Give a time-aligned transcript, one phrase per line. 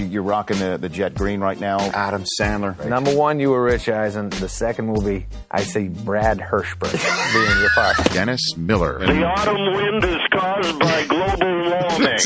[0.00, 1.78] You- You're rocking the, the jet green right now.
[1.78, 2.84] Adam Sandler.
[2.86, 4.30] Number one, you were Rich Eisen.
[4.30, 6.92] The second will be, I see Brad Hirschberg
[7.32, 8.04] being your partner.
[8.14, 8.98] Dennis Miller.
[8.98, 12.18] The autumn wind is caused by global warming.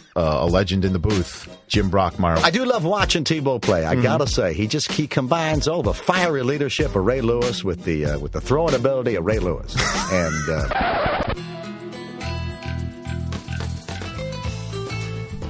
[0.16, 2.38] Uh, a legend in the booth, Jim Brockmire.
[2.42, 3.84] I do love watching Tebow play.
[3.86, 7.84] I gotta say, he just he combines all the fiery leadership of Ray Lewis with
[7.84, 9.76] the uh, with the throwing ability of Ray Lewis.
[10.12, 11.34] And uh,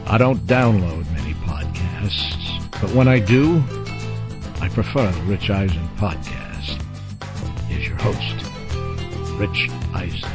[0.07, 1.07] I don't download many
[1.99, 3.62] podcasts, but when I do,
[4.61, 6.83] I prefer the Rich Eisen podcast.
[7.66, 10.30] Here's your host, Rich Eisen.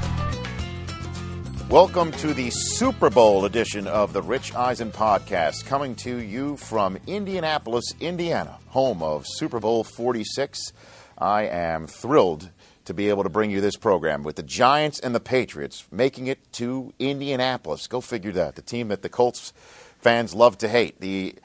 [1.70, 6.98] Welcome to the Super Bowl edition of the Rich Eisen podcast, coming to you from
[7.07, 10.73] Indianapolis, Indiana, home of Super Bowl 46.
[11.18, 12.49] I am thrilled
[12.85, 16.27] to be able to bring you this program with the Giants and the Patriots making
[16.27, 17.88] it to Indianapolis.
[17.88, 18.55] Go figure that.
[18.55, 19.54] The team that the Colts
[19.99, 20.99] fans love to hate.
[20.99, 21.35] The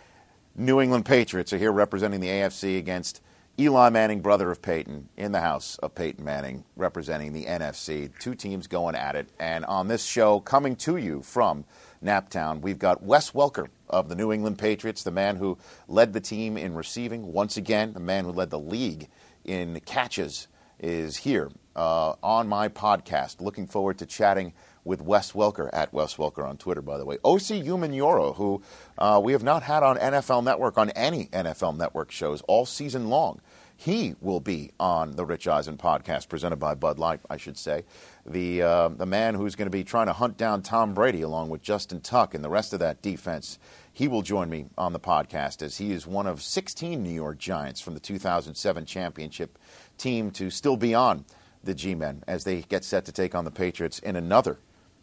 [0.60, 3.22] New England Patriots are here representing the AFC against
[3.60, 8.10] Eli Manning, brother of Peyton, in the house of Peyton Manning, representing the NFC.
[8.18, 9.28] Two teams going at it.
[9.38, 11.64] And on this show, coming to you from
[12.04, 16.20] Naptown, we've got Wes Welker of the New England Patriots, the man who led the
[16.20, 19.06] team in receiving once again, the man who led the league
[19.44, 20.48] in catches,
[20.80, 23.40] is here uh, on my podcast.
[23.40, 24.52] Looking forward to chatting
[24.88, 27.18] with Wes Welker at Wes Welker on Twitter, by the way.
[27.18, 28.62] Osi Umenyiora, who
[28.96, 33.08] uh, we have not had on NFL Network on any NFL Network shows all season
[33.08, 33.40] long.
[33.76, 37.84] He will be on the Rich Eisen podcast, presented by Bud Light, I should say.
[38.26, 41.50] The uh, the man who's going to be trying to hunt down Tom Brady along
[41.50, 43.60] with Justin Tuck and the rest of that defense.
[43.92, 47.38] He will join me on the podcast as he is one of 16 New York
[47.38, 49.58] Giants from the 2007 championship
[49.96, 51.24] team to still be on
[51.62, 54.58] the G-men as they get set to take on the Patriots in another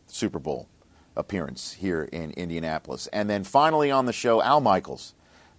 [0.08, 0.68] Super Bowl
[1.16, 3.08] appearance here in Indianapolis.
[3.08, 5.14] And then finally on the show, Al Michaels,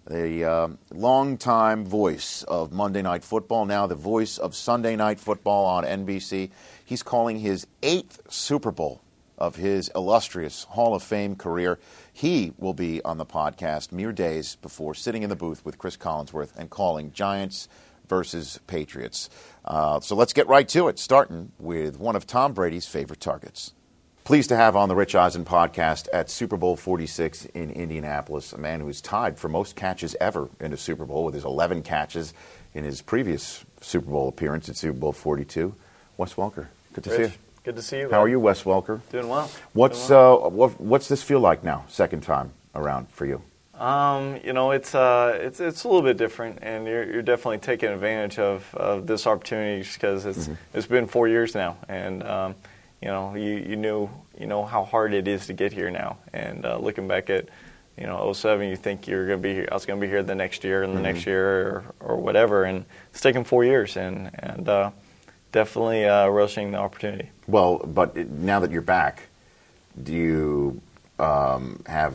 [0.07, 5.67] the um longtime voice of Monday Night Football, now the voice of Sunday Night Football
[5.67, 6.51] on NBC.
[6.85, 9.01] He's calling his eighth Super Bowl
[9.39, 11.79] of his illustrious Hall of Fame career.
[12.13, 15.97] He will be on the podcast mere days before sitting in the booth with Chris
[15.97, 17.69] Collinsworth and calling Giants
[18.09, 19.29] versus Patriots.
[19.65, 23.75] Uh, so let's get right to it, starting with one of Tom Brady's favorite targets.
[24.27, 28.59] Pleased to have on the Rich Eisen podcast at Super Bowl 46 in Indianapolis a
[28.59, 32.35] man who's tied for most catches ever in a Super Bowl with his 11 catches
[32.75, 35.73] in his previous Super Bowl appearance at Super Bowl 42.
[36.17, 37.33] Wes Welker, good to see you.
[37.63, 38.11] Good to see you.
[38.11, 39.01] How are you, Wes Welker?
[39.13, 39.49] Doing well.
[39.75, 40.47] What's Doing well.
[40.47, 41.85] uh, what, what's this feel like now?
[41.87, 43.43] Second time around for you?
[43.79, 47.59] Um, you know, it's uh, it's it's a little bit different, and you're you're definitely
[47.59, 50.55] taking advantage of, of this opportunity because it's Mm-hmm.
[50.79, 52.55] it's been four years now, and um,
[53.03, 54.09] you know you you knew
[54.39, 57.49] you know how hard it is to get here now, and uh, looking back at
[57.99, 60.35] you know 07, you think you're gonna be here, I was gonna be here the
[60.35, 61.31] next year and the next Mm-hmm.
[61.31, 64.91] year or, or whatever, and it's taken four years, and and uh,
[65.53, 67.31] definitely uh, relishing the opportunity.
[67.47, 69.29] Well, but now that you're back,
[70.03, 70.81] do you
[71.19, 72.15] um, have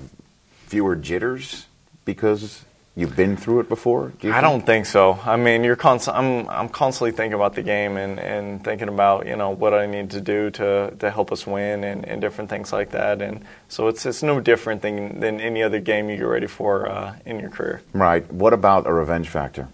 [0.67, 1.65] fewer jitters
[2.05, 2.63] because
[2.95, 4.11] you've been through it before?
[4.19, 5.17] Do I don't think so.
[5.25, 9.25] I mean, you're const- I'm I'm constantly thinking about the game and, and thinking about
[9.27, 12.49] you know what I need to do to, to help us win and, and different
[12.49, 13.21] things like that.
[13.21, 16.89] And so it's it's no different than than any other game you get ready for
[16.89, 17.81] uh, in your career.
[17.93, 18.29] Right.
[18.31, 19.67] What about a revenge factor?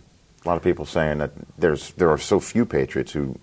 [0.46, 3.38] A lot of people saying that there's there are so few Patriots who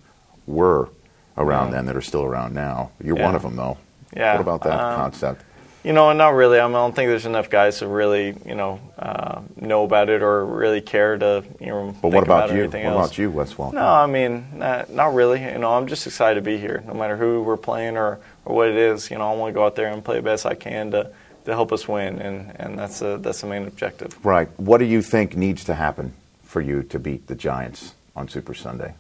[0.47, 0.89] were
[1.37, 2.91] around then that are still around now.
[3.03, 3.25] You're Yeah.
[3.27, 3.77] one of them, though.
[4.17, 5.43] Yeah, What about that um, concept?
[5.85, 6.59] You know, not really.
[6.59, 10.09] I, mean, I don't think there's enough guys to really you know uh, know about
[10.09, 11.95] it or really care to you know.
[12.01, 12.65] But what about or you?
[12.65, 13.07] What else.
[13.07, 13.75] about you, Wes Welker?
[13.75, 15.43] No, I mean, not, not really.
[15.43, 18.57] You know, I'm just excited to be here, no matter who we're playing or, or
[18.57, 19.11] what it is.
[19.11, 21.11] You know, I want to go out there and play the best I can to,
[21.45, 24.25] to help us win, and, and that's the that's the main objective.
[24.25, 24.49] Right.
[24.59, 26.15] What do you think needs to happen
[26.45, 28.95] for you to beat the Giants on Super Sunday?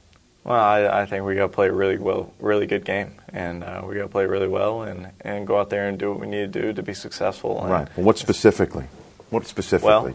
[0.44, 3.64] Well, I, I think we got to play a really well, really good game, and
[3.64, 6.20] uh, we got to play really well, and, and go out there and do what
[6.20, 7.62] we need to do to be successful.
[7.62, 7.88] And, Right.
[7.96, 8.84] Well, what specifically?
[9.30, 10.14] What specifically?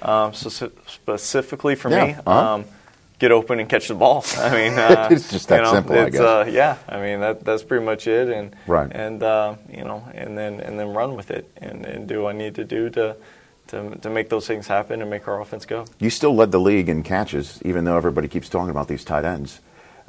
[0.00, 2.54] Um, so, so specifically for Yeah, me, uh-huh.
[2.54, 2.64] um,
[3.18, 4.24] get open and catch the ball.
[4.38, 6.20] I mean, uh, It's just that you know, simple, I guess.
[6.20, 8.90] Uh, yeah, I mean that that's pretty much it, and Right.
[8.90, 12.34] and uh, you know, and then and then run with it, and, and do what
[12.34, 13.16] I need to do to.
[13.68, 15.86] To, to make those things happen and make our offense go.
[15.98, 19.24] You still led the league in catches, even though everybody keeps talking about these tight
[19.24, 19.60] ends.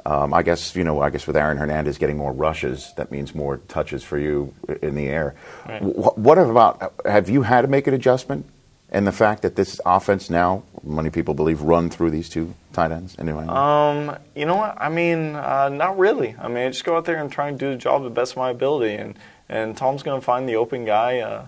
[0.06, 1.02] Um, I guess you know.
[1.02, 4.94] I guess with Aaron Hernandez getting more rushes, that means more touches for you in
[4.96, 5.34] the air.
[5.68, 5.82] Right.
[5.82, 6.94] Wh- What about?
[7.06, 8.46] Have you had to make an adjustment?
[8.90, 12.92] And the fact that this offense now, many people believe, run through these two tight
[12.92, 13.18] ends.
[13.20, 14.78] Anyway, Um, you know what?
[14.80, 16.36] I mean, uh, not really.
[16.40, 18.32] I mean, I just go out there and try and do the job the best
[18.34, 19.18] of my ability, and
[19.50, 21.48] and Tom's going to find the open guy uh,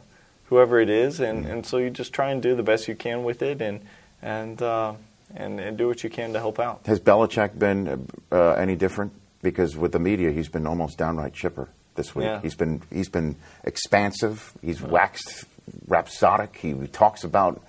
[0.50, 3.24] whoever it is, and, and so you just try and do the best you can
[3.24, 3.82] with it, and
[4.22, 4.94] and uh,
[5.36, 6.82] and, and do what you can to help out.
[6.86, 9.14] Has Belichick been uh, any different?
[9.42, 12.26] Because with the media, he's been almost downright chipper this week.
[12.26, 12.42] Yeah.
[12.42, 14.52] He's been he's been expansive.
[14.62, 15.46] He's waxed
[15.88, 16.58] rhapsodic.
[16.58, 17.62] He talks about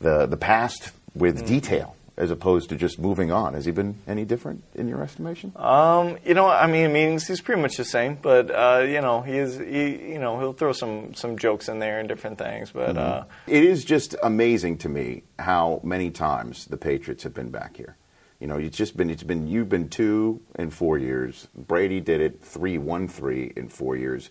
[0.00, 1.46] the the past with Mm.
[1.46, 3.54] detail as opposed to just moving on.
[3.54, 5.52] Has he been any different in your estimation?
[5.56, 9.22] Um, you know, I mean, meetings he's pretty much the same, but uh, you know,
[9.22, 12.70] he is he, you know, he'll throw some some jokes in there and different things,
[12.70, 17.50] but uh, It is just amazing to me how many times the Patriots have been
[17.50, 17.96] back here.
[18.38, 21.48] You know, it's just been it's been you've been two in four years.
[21.56, 24.30] Brady did it three, one, three in four years.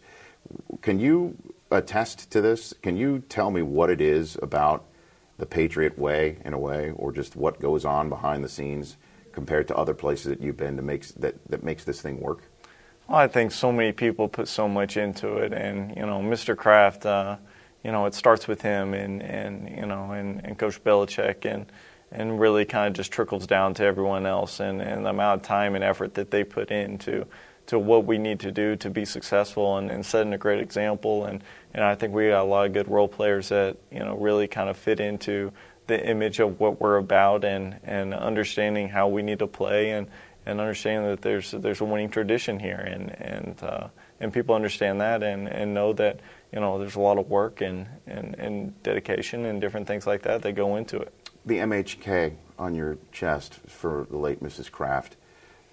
[0.82, 1.38] Can you
[1.72, 2.74] attest to this?
[2.82, 4.86] Can you tell me what it is about
[5.44, 8.96] the Patriot way, in a way, or just what goes on behind the scenes
[9.34, 12.44] compared to other places that you've been that makes that, that makes this thing work?
[13.10, 16.56] Well, I think so many people put so much into it, and you know, Mr.
[16.56, 17.36] Kraft, uh,
[17.84, 21.66] you know, it starts with him, and and you know, and, and Coach Belichick, and
[22.10, 25.46] and really kind of just trickles down to everyone else, and, and the amount of
[25.46, 27.28] time and effort that they put into
[27.68, 31.26] to what we need to do to be successful, and, and setting a great example,
[31.26, 31.44] and
[31.74, 34.48] and I think we got a lot of good role players that you know really
[34.48, 35.52] kind of fit into
[35.88, 40.08] the image of what we're about, and and understanding how we need to play, and
[40.46, 43.88] and understanding that there's there's a winning tradition here, and and uh,
[44.20, 46.20] and people understand that, and, and know that
[46.52, 50.22] you know there's a lot of work and, and and dedication and different things like
[50.24, 51.14] that that go into it.
[51.46, 54.70] the MHK on your chest for the late Mrs.
[54.70, 55.16] Kraft.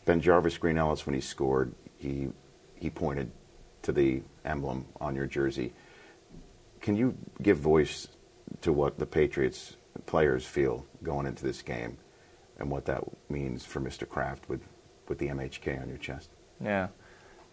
[0.07, 2.29] BenJarvus Green-Ellis, when he scored, he
[2.75, 3.31] he pointed
[3.83, 5.73] to the emblem on your jersey.
[6.81, 8.09] Can you give voice
[8.63, 9.77] to what the Patriots
[10.07, 11.99] players feel going into this game,
[12.59, 14.09] and what that means for Mr.
[14.09, 14.63] Kraft with
[15.09, 16.31] with the MHK on your chest?
[16.63, 16.89] Yeah.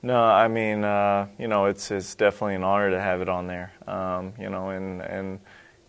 [0.01, 3.47] No, I mean, uh, you know, it's it's definitely an honor to have it on
[3.47, 3.73] there.
[3.87, 5.39] Um, you know, and and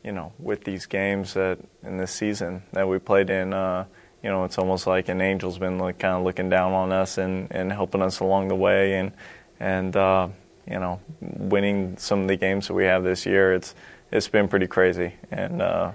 [0.03, 3.85] you know, with these games that in this season that we played in, uh,
[4.23, 7.19] you know, it's almost like an angel's been like kind of looking down on us
[7.19, 9.13] and, and helping us along the way, and
[9.61, 10.29] and uh,
[10.69, 13.55] you know, winning some of the games that we have this year.
[13.55, 13.75] It's
[14.11, 15.93] it's been pretty crazy, and uh,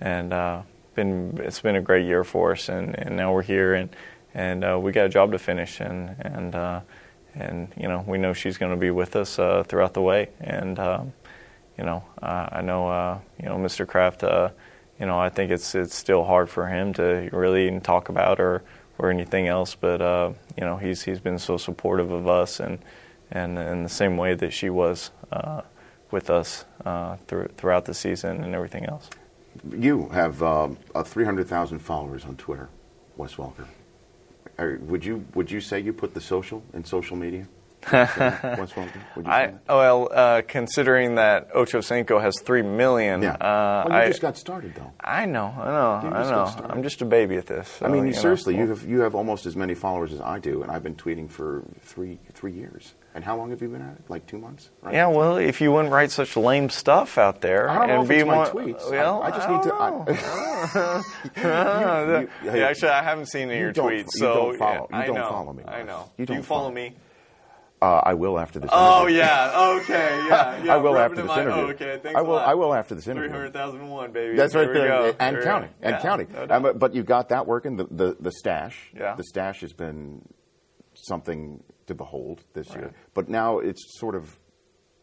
[0.00, 0.62] and uh,
[0.94, 3.90] been it's been a great year for us, and, and now we're here, and
[4.34, 6.80] and uh, we got a job to finish, and and uh,
[7.34, 10.28] and you know we know she's going to be with us uh, throughout the way,
[10.40, 11.12] and um,
[11.76, 13.86] you know I know you know Mr.
[13.86, 14.22] Kraft,
[14.98, 18.62] you know I think it's it's still hard for him to really talk about or
[18.98, 22.78] or anything else, but uh, you know he's he's been so supportive of us, and
[23.30, 25.62] and in the same way that she was uh,
[26.10, 29.10] with us uh, through, throughout the season and everything else.
[29.70, 32.68] You have um, uh, 300,000 followers on Twitter,
[33.16, 33.66] Wes Welker.
[34.58, 37.46] Are, would you would you say you put the social in social media?
[37.92, 38.10] Wes
[38.72, 39.00] Welker?
[39.16, 43.34] Would you say I well, uh, considering that Ocho Cinco has three million, Yeah.
[43.34, 44.92] uh, well, you I just got started, though.
[45.00, 45.64] I know, I
[46.02, 46.66] know, I know.
[46.68, 47.80] I'm just a baby at this.
[47.82, 48.18] I mean, you know.
[48.20, 50.96] seriously, you have you have almost as many followers as I do, and I've been
[50.96, 52.94] tweeting for three three years.
[53.14, 54.02] And how long have you been at it?
[54.10, 54.68] Like two months?
[54.82, 54.92] Right?
[54.92, 58.08] Yeah, well, if you wouldn't write such lame stuff out there I don't know and
[58.10, 58.86] be more, tweets.
[58.88, 59.90] I- well, I just don't need to- I-
[60.74, 61.02] know.
[62.20, 64.58] You- you- yeah, actually, I haven't seen any of your don't- tweets, you so don't
[64.58, 66.10] follow- yeah, you don't know, follow me, I know.
[66.18, 66.74] You Do you don't follow follow.
[66.74, 66.92] me?
[67.82, 68.70] Uh, I will after this.
[68.72, 68.88] Interview.
[68.88, 70.74] Oh yeah, okay, yeah, yeah.
[70.74, 71.62] I will after this interview.
[71.62, 72.38] Oh, okay, thanks I will.
[72.38, 73.28] I will after this interview.
[73.28, 74.34] Three hundred thousand one, baby.
[74.34, 75.14] That's right there, go.
[75.20, 76.28] and There counting, and Yeah, counting.
[76.32, 77.76] no Um, but- you got that working.
[77.76, 78.90] The, the the stash.
[78.94, 79.14] Yeah.
[79.14, 80.22] The stash has been
[80.94, 84.38] something to behold this year, but now it's sort of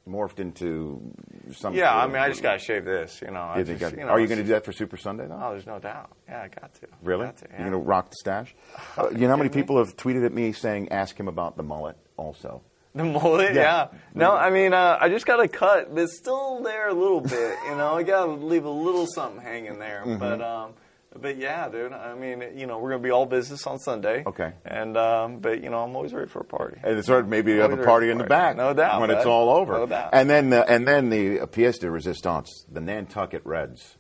[0.09, 1.13] morphed into
[1.51, 1.75] some.
[1.75, 3.53] Yeah, I mean, I just got to shave this, you know.
[3.55, 5.39] You just, I- you know, are you going to do that for Super Sunday though?
[5.41, 6.09] Oh, there's no doubt.
[6.27, 6.87] Yeah, I got to.
[7.03, 7.25] Really?
[7.27, 7.59] Got to, yeah.
[7.61, 8.55] You're going to rock the stash?
[8.97, 11.63] Uh, you know how many people have tweeted at me saying, "Ask him about the
[11.63, 12.61] mullet." Also,
[12.95, 13.61] The mullet, Yeah.
[13.91, 13.99] yeah.
[14.13, 17.55] No, I mean, uh, I just got to cut, it's still there a little bit.
[17.67, 20.03] You know, I got to leave a little something hanging there.
[20.05, 20.17] Mm-hmm.
[20.19, 20.73] But, um,
[21.19, 21.91] but yeah, dude.
[21.93, 24.23] I mean, you know, we're gonna be all business on Sunday.
[24.25, 24.51] Okay.
[24.65, 26.77] And um, but you know, I'm always ready for a party.
[26.83, 29.11] and it's sort of maybe you have a party in the back, No doubt, when
[29.11, 29.73] it's all over.
[29.73, 30.09] No doubt.
[30.11, 33.97] And then, the, and then the uh, pièce de résistance, the Nantucket Reds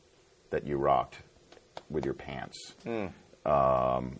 [0.49, 1.17] that you rocked
[1.87, 3.07] with your pants, Hmm.
[3.45, 4.19] um,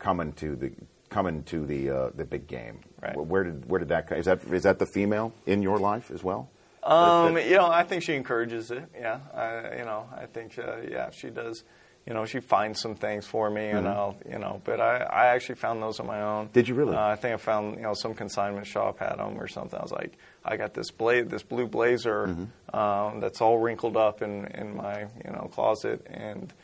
[0.00, 0.72] coming to the
[1.10, 2.80] coming to the uh, the big game.
[3.02, 3.14] Right.
[3.14, 6.10] Where, where did where did that is that is that the female in your life
[6.10, 6.48] as well?
[6.82, 8.84] Um, you know, I think she encourages it.
[8.98, 11.62] Yeah, I, you know, I think uh, yeah, she does.
[12.06, 15.26] You know, she finds some things for me, and I'll, you know, but I, I
[15.26, 16.44] actually found those on my own.
[16.46, 16.52] Mm-hmm.
[16.54, 16.96] Did you really?
[16.96, 19.78] Uh, I think I found, you know, some consignment shop had them or something.
[19.78, 22.76] I was like, I got this blade, this blue blazer Mm-hmm.
[22.76, 26.54] um, that's all wrinkled up in in my, you know, closet, and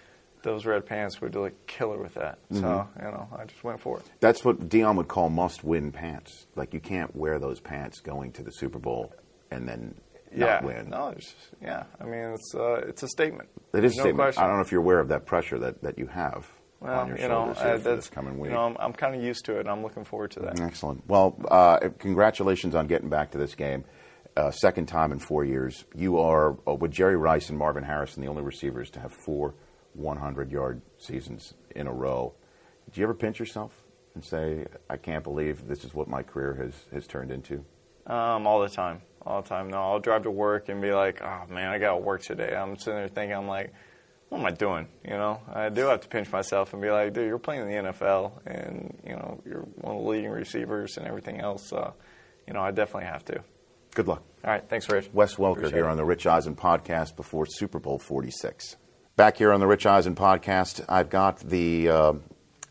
[0.47, 2.39] those red pants would look killer with that.
[2.53, 3.05] So, Mm-hmm.
[3.05, 4.07] you know, I just went for it.
[4.21, 6.47] That's what Deion would call must-win pants.
[6.55, 9.13] Like you can't wear those pants going to the Super Bowl
[9.51, 10.01] and then
[10.35, 10.47] yeah.
[10.47, 10.91] not win.
[10.91, 11.83] No, it's just, yeah.
[12.01, 13.49] I mean, it's uh, it's a statement.
[13.75, 14.19] It is a statement.
[14.19, 14.45] Question.
[14.45, 16.49] I don't know if you're aware of that pressure that, that you have
[16.81, 18.51] well, on your you know, uh, that's this coming week.
[18.51, 20.61] You know, I'm, I'm kind of used to it, and I'm looking forward to that.
[20.61, 21.07] Excellent.
[21.09, 23.85] Well, uh, congratulations on getting back to this game.
[24.37, 25.85] Uh, second time in four years.
[25.95, 29.55] You are, uh, with Jerry Rice and Marvin Harrison, the only receivers to have four
[29.97, 32.35] 100 yard seasons in a row.
[32.93, 33.73] Do you ever pinch yourself
[34.15, 37.65] and say, I can't believe this is what my career has, has turned into?
[38.07, 39.69] Um, all the time, all the time.
[39.69, 42.55] No, I'll drive to work and be like, "Oh man, I got to work today."
[42.55, 43.75] I'm sitting there thinking, I'm like,
[44.29, 47.15] "What am I doing?" You know, I do have to pinch myself and be like,
[47.15, 50.97] "Dude, you're playing in the NFL, and you know, you're one of the leading receivers
[50.99, 51.95] and everything else." So,
[52.47, 53.43] you know, I definitely have to.
[53.97, 54.23] Good luck.
[54.45, 55.11] All right, thanks, Rich.
[55.13, 55.91] Wes Welker Appreciate here it.
[55.91, 58.77] on the Rich Eisen podcast before Super Bowl 46.
[59.17, 62.13] Back here on the Rich Eisen podcast, I've got the uh,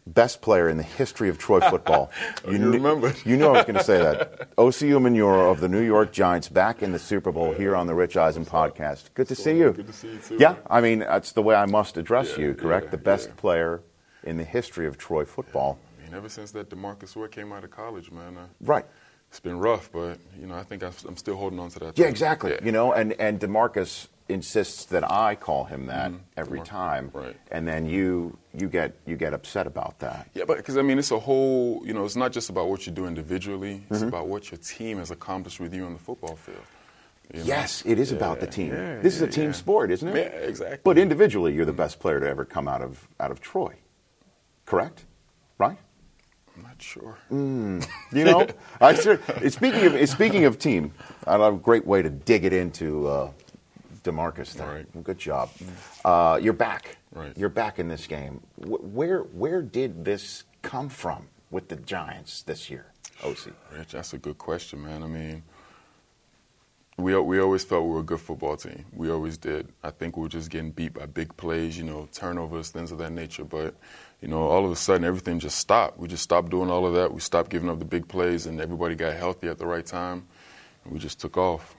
[0.06, 2.12] best player in the history of Troy football.
[2.46, 3.16] you kn- remembered.
[3.26, 4.56] You knew I was going to say that.
[4.56, 7.96] Osi Umenyiora of the New York Giants back in the Super Bowl here on the
[7.96, 9.06] Rich Eisen podcast.
[9.16, 9.72] Good to see you.
[9.72, 10.38] Good to see you too.
[10.40, 12.86] Yeah, I mean, that's the way I must address Yeah, you, correct?
[12.86, 13.36] yeah, the best yeah.
[13.38, 13.82] player
[14.24, 15.80] in the history of Troy football.
[16.00, 18.86] I mean, ever since that DeMarcus Ware came out of college, man, uh, Right.
[19.30, 21.98] it's been rough, but you know, I think I'm still holding on to that.
[21.98, 22.10] Yeah, too.
[22.12, 22.52] exactly.
[22.52, 22.60] Yeah.
[22.66, 26.20] You know, and and DeMarcus insists that I call him that Mhm.
[26.36, 27.36] every time, right.
[27.52, 30.30] and then you you get you get upset about that.
[30.34, 31.82] Yeah, but because I mean, it's a whole.
[31.86, 33.84] You know, it's not just about what you do individually.
[33.90, 34.08] It's Mm-hmm.
[34.08, 36.58] about what your team has accomplished with you on the football field.
[37.34, 37.46] you know?
[37.46, 38.70] Yes, it is about the team.
[38.72, 39.52] yeah, this is a team yeah.
[39.52, 40.16] sport, isn't it?
[40.16, 40.80] Yeah, exactly.
[40.84, 43.74] But individually, you're the best player to ever come out of out of Troy.
[44.66, 45.06] Correct?
[45.58, 45.78] Right?
[46.56, 47.18] I'm not sure.
[47.32, 48.48] You know,
[48.80, 48.94] I
[49.50, 50.94] speaking of speaking of team,
[51.28, 53.32] I have a great way to dig it into uh,
[54.06, 54.54] DeMarcus.
[54.54, 55.04] There, Right.
[55.04, 55.50] good job.
[56.06, 56.98] Uh, you're back.
[57.12, 57.38] Right.
[57.38, 58.42] You're back in this game.
[58.58, 62.86] Wh- Where where did this come from with the Giants this year,
[63.22, 63.52] Osi?
[63.76, 65.04] Rich, that's a good question, man.
[65.04, 65.44] I mean,
[66.98, 68.86] we we always felt we were a good football team.
[68.94, 69.68] We always did.
[69.84, 72.98] I think we were just getting beat by big plays, you know, turnovers, things of
[73.00, 73.44] that nature.
[73.44, 73.76] But
[74.22, 76.00] you know, all of a sudden, everything just stopped.
[76.00, 77.14] We just stopped doing all of that.
[77.14, 80.26] We stopped giving up the big plays, and everybody got healthy at the right time,
[80.84, 81.76] and we just took off.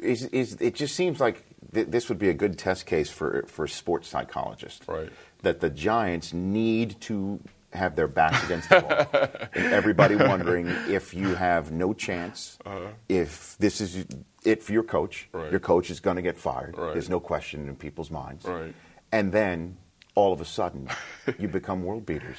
[0.00, 3.44] Is, is it just seems like th- this would be a good test case for
[3.46, 4.86] for sports psychologists.
[4.88, 5.10] Right.
[5.42, 7.40] That the Giants need to
[7.72, 12.58] have their backs against the wall, and everybody wondering if you have no chance,
[13.08, 14.06] if this is
[14.44, 15.28] it for your coach.
[15.34, 15.42] Uh-huh.
[15.44, 15.50] Right.
[15.50, 16.76] Your coach is going to get fired.
[16.78, 16.92] Right.
[16.92, 18.44] There's no question in people's minds.
[18.46, 18.74] Right.
[19.12, 19.76] And then
[20.14, 20.88] all of a sudden,
[21.38, 22.38] you become world beaters.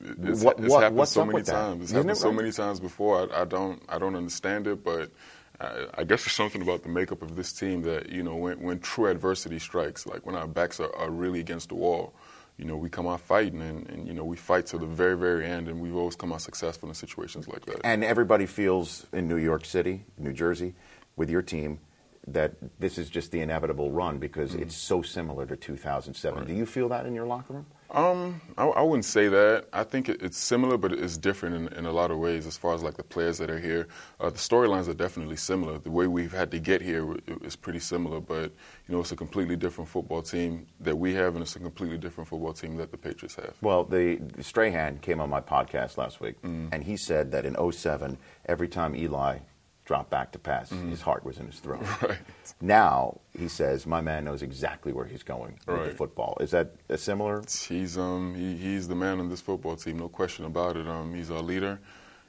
[0.00, 1.52] It's, What- it's what- happened what's so many with that?
[1.52, 1.82] times.
[1.82, 3.32] It's Isn't happened it so many times before.
[3.32, 5.10] I, I don't I don't understand it, but
[5.60, 8.60] I, I guess there's something about the makeup of this team that you know when
[8.60, 12.14] when true adversity strikes, like when our backs are, are really against the wall,
[12.58, 15.16] you know we come out fighting and, and you know we fight to the very
[15.16, 17.80] very end, and we've always come out successful in situations like that.
[17.84, 20.74] And everybody feels in New York City, New Jersey,
[21.16, 21.78] with your team,
[22.26, 24.62] that this is just the inevitable run because Mm-hmm.
[24.62, 26.46] it's so similar to 2007.
[26.46, 27.66] Do you feel that in your locker room?
[27.90, 29.66] Um, I, I wouldn't say that.
[29.72, 32.46] I think it, it's similar, but it's different in, in a lot of ways.
[32.46, 33.88] As far as like the players that are here,
[34.20, 35.78] uh, the storylines are definitely similar.
[35.78, 38.52] The way we've had to get here is pretty similar, but
[38.88, 41.98] you know, it's a completely different football team that we have, and it's a completely
[41.98, 43.54] different football team that the Patriots have.
[43.62, 46.68] Well, the Strahan came on my podcast last week, Mm.
[46.72, 49.38] and he said that in 07, every time Eli
[49.86, 51.82] dropped back to pass, his heart was in his throat.
[52.02, 52.18] Right.
[52.60, 55.96] Now he says, "My man knows exactly where he's going with the Right.
[55.96, 57.42] football." Is that a similar?
[57.68, 60.86] He's um he, he's the man on this football team, no question about it.
[60.88, 61.78] Um, he's our leader.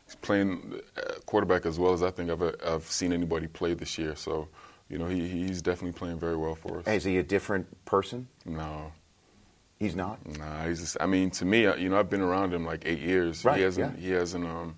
[0.05, 3.97] He's playing uh, quarterback as well as I think I've I've seen anybody play this
[3.97, 4.15] year.
[4.15, 4.47] So,
[4.89, 6.87] you know, he he's definitely playing very well for us.
[6.87, 8.27] Is he a different person?
[8.45, 8.91] No,
[9.79, 10.17] He's not.
[10.39, 10.97] Nah, he's just.
[10.99, 13.45] I mean, to me, uh, you know, I've been around him like eight years.
[13.45, 13.99] Right, He hasn't.
[13.99, 14.05] yeah.
[14.07, 14.45] He hasn't.
[14.45, 14.75] Um,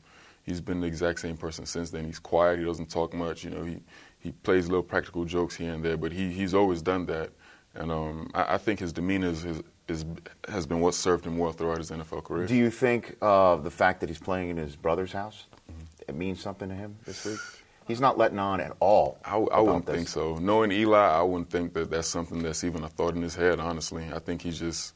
[0.50, 2.06] he's been the exact same person since then.
[2.06, 2.60] He's quiet.
[2.60, 3.44] He doesn't talk much.
[3.44, 3.78] You know, he
[4.20, 7.30] he plays little practical jokes here and there, but he he's always done that.
[7.76, 10.06] And um, I, I think his demeanor is, is, is
[10.50, 12.48] has been what served him well throughout his NFL career.
[12.48, 15.84] Do you think uh, the fact that he's playing in his brother's house Mm-hmm.
[16.10, 17.40] it means something to him this week?
[17.88, 19.20] He's not letting on at all.
[19.26, 19.96] I, I wouldn't this.
[19.96, 20.36] think so.
[20.36, 23.60] Knowing Eli, I wouldn't think that that's something that's even a thought in his head.
[23.60, 24.94] Honestly, I think he's just,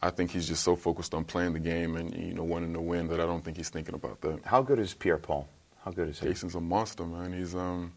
[0.00, 2.80] I think he's just so focused on playing the game and you know wanting to
[2.80, 4.40] win that I don't think he's thinking about that.
[4.44, 5.48] How good is Pierre Paul?
[5.84, 6.26] How good is he?
[6.28, 7.32] Jason's a monster, man.
[7.32, 7.92] He's um,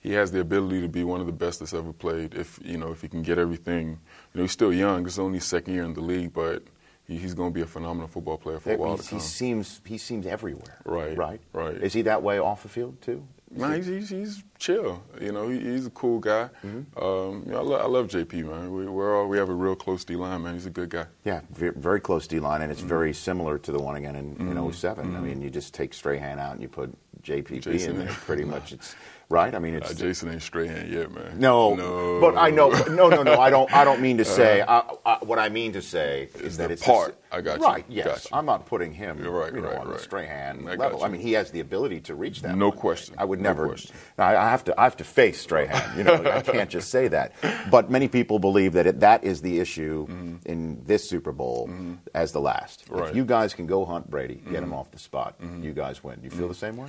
[0.00, 2.34] he has the ability to be one of the best that's ever played.
[2.34, 3.96] If you know, if he can get everything, you
[4.34, 5.06] know, he's still young.
[5.06, 6.62] It's only his second year in the league, but
[7.06, 9.80] he, he's going to be a phenomenal football player for a while He, he seems
[9.84, 10.78] he seems everywhere.
[10.84, 11.40] Right, Right.
[11.52, 11.74] right.
[11.74, 13.26] Is he that way off the field too?
[13.56, 15.02] He- he's, he's, he's chill.
[15.20, 16.48] You know, he, he's a cool guy.
[16.64, 17.04] Mm-hmm.
[17.04, 18.72] Um, you know, I, lo- I love JP, man.
[18.72, 20.54] We, we're all, we have a real close D line, man.
[20.54, 21.06] He's a good guy.
[21.24, 22.72] Yeah, very close D line, and Mm-hmm.
[22.72, 25.14] it's very similar to the one again in, in 07.
[25.16, 26.92] I mean, you just take Strahan out and you put
[27.22, 28.08] JPP Jason in there.
[28.08, 28.94] Pretty much, it's
[29.28, 29.54] right?
[29.54, 31.38] I mean, it's Uh, Jason ain't Strahan yet, man.
[31.38, 32.20] no, no.
[32.20, 33.38] but I know, no, no, no.
[33.40, 33.72] I don't.
[33.72, 34.62] I don't mean to say.
[34.62, 37.16] I, I, what I mean to say is that it's part.
[37.30, 37.64] I got you.
[37.64, 37.84] Right.
[37.88, 38.06] Yes.
[38.06, 38.36] Got you.
[38.36, 39.18] I'm not putting him.
[39.22, 40.00] You're right, You know, right, on the right.
[40.00, 41.02] Strahan I level.
[41.02, 42.56] I mean, he has the ability to reach that.
[42.58, 43.14] No one question.
[43.18, 43.66] I would never.
[43.68, 43.94] question.
[44.18, 44.78] I, I have to.
[44.78, 45.96] I have to face Strahan.
[45.96, 47.32] You know, I can't just say that.
[47.70, 50.06] But many people believe that it, that is the issue
[50.46, 51.70] in this Super Bowl
[52.14, 52.82] as the last.
[52.82, 52.94] If Mm-hmm.
[53.00, 53.08] Right.
[53.08, 53.16] Mm-hmm.
[53.16, 56.20] you guys can go hunt Brady, get him off the spot, you guys win.
[56.22, 56.88] You feel the same way?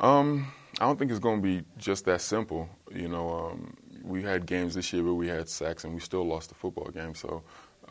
[0.00, 2.68] Um, I don't think it's going to be just that simple.
[2.90, 6.24] You know, um, we had games this year where we had sacks and we still
[6.24, 7.14] lost the football game.
[7.14, 7.42] So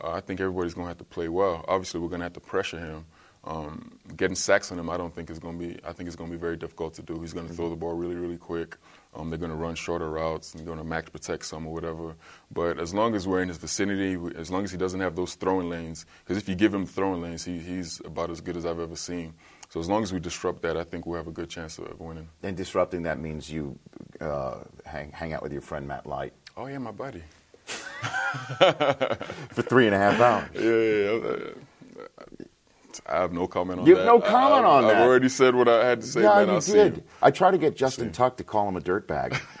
[0.02, 1.64] uh, I think everybody's going to have to play well.
[1.68, 3.06] Obviously, we're going to have to pressure him.
[3.42, 5.78] Um, getting sacks on him, I don't think is going to be.
[5.82, 7.18] I think it's going to be very difficult to do.
[7.20, 8.76] He's going to throw the ball really, really quick.
[9.14, 12.16] Um, they're going to run shorter routes and going to max protect some or whatever.
[12.50, 15.36] But as long as we're in his vicinity, as long as he doesn't have those
[15.36, 18.66] throwing lanes, because if you give him throwing lanes, he, he's about as good as
[18.66, 19.32] I've ever seen.
[19.70, 21.98] So as long as we disrupt that, I think we'll have a good chance of
[21.98, 22.28] winning.
[22.42, 23.78] And disrupting that means you
[24.20, 27.22] uh, hang, hang out with your friend Matt Light Oh yeah, my buddy.
[27.64, 30.50] for three and a half hours.
[30.54, 31.36] Yeah, yeah.
[31.38, 31.52] yeah.
[33.06, 34.00] I have no comment on You that.
[34.02, 35.02] You have no comment I, on I've that.
[35.02, 36.48] already said what I had to say, yeah, man.
[36.48, 37.04] you I'll did.
[37.22, 39.40] I tried to get Justin Tuck to call him a dirtbag,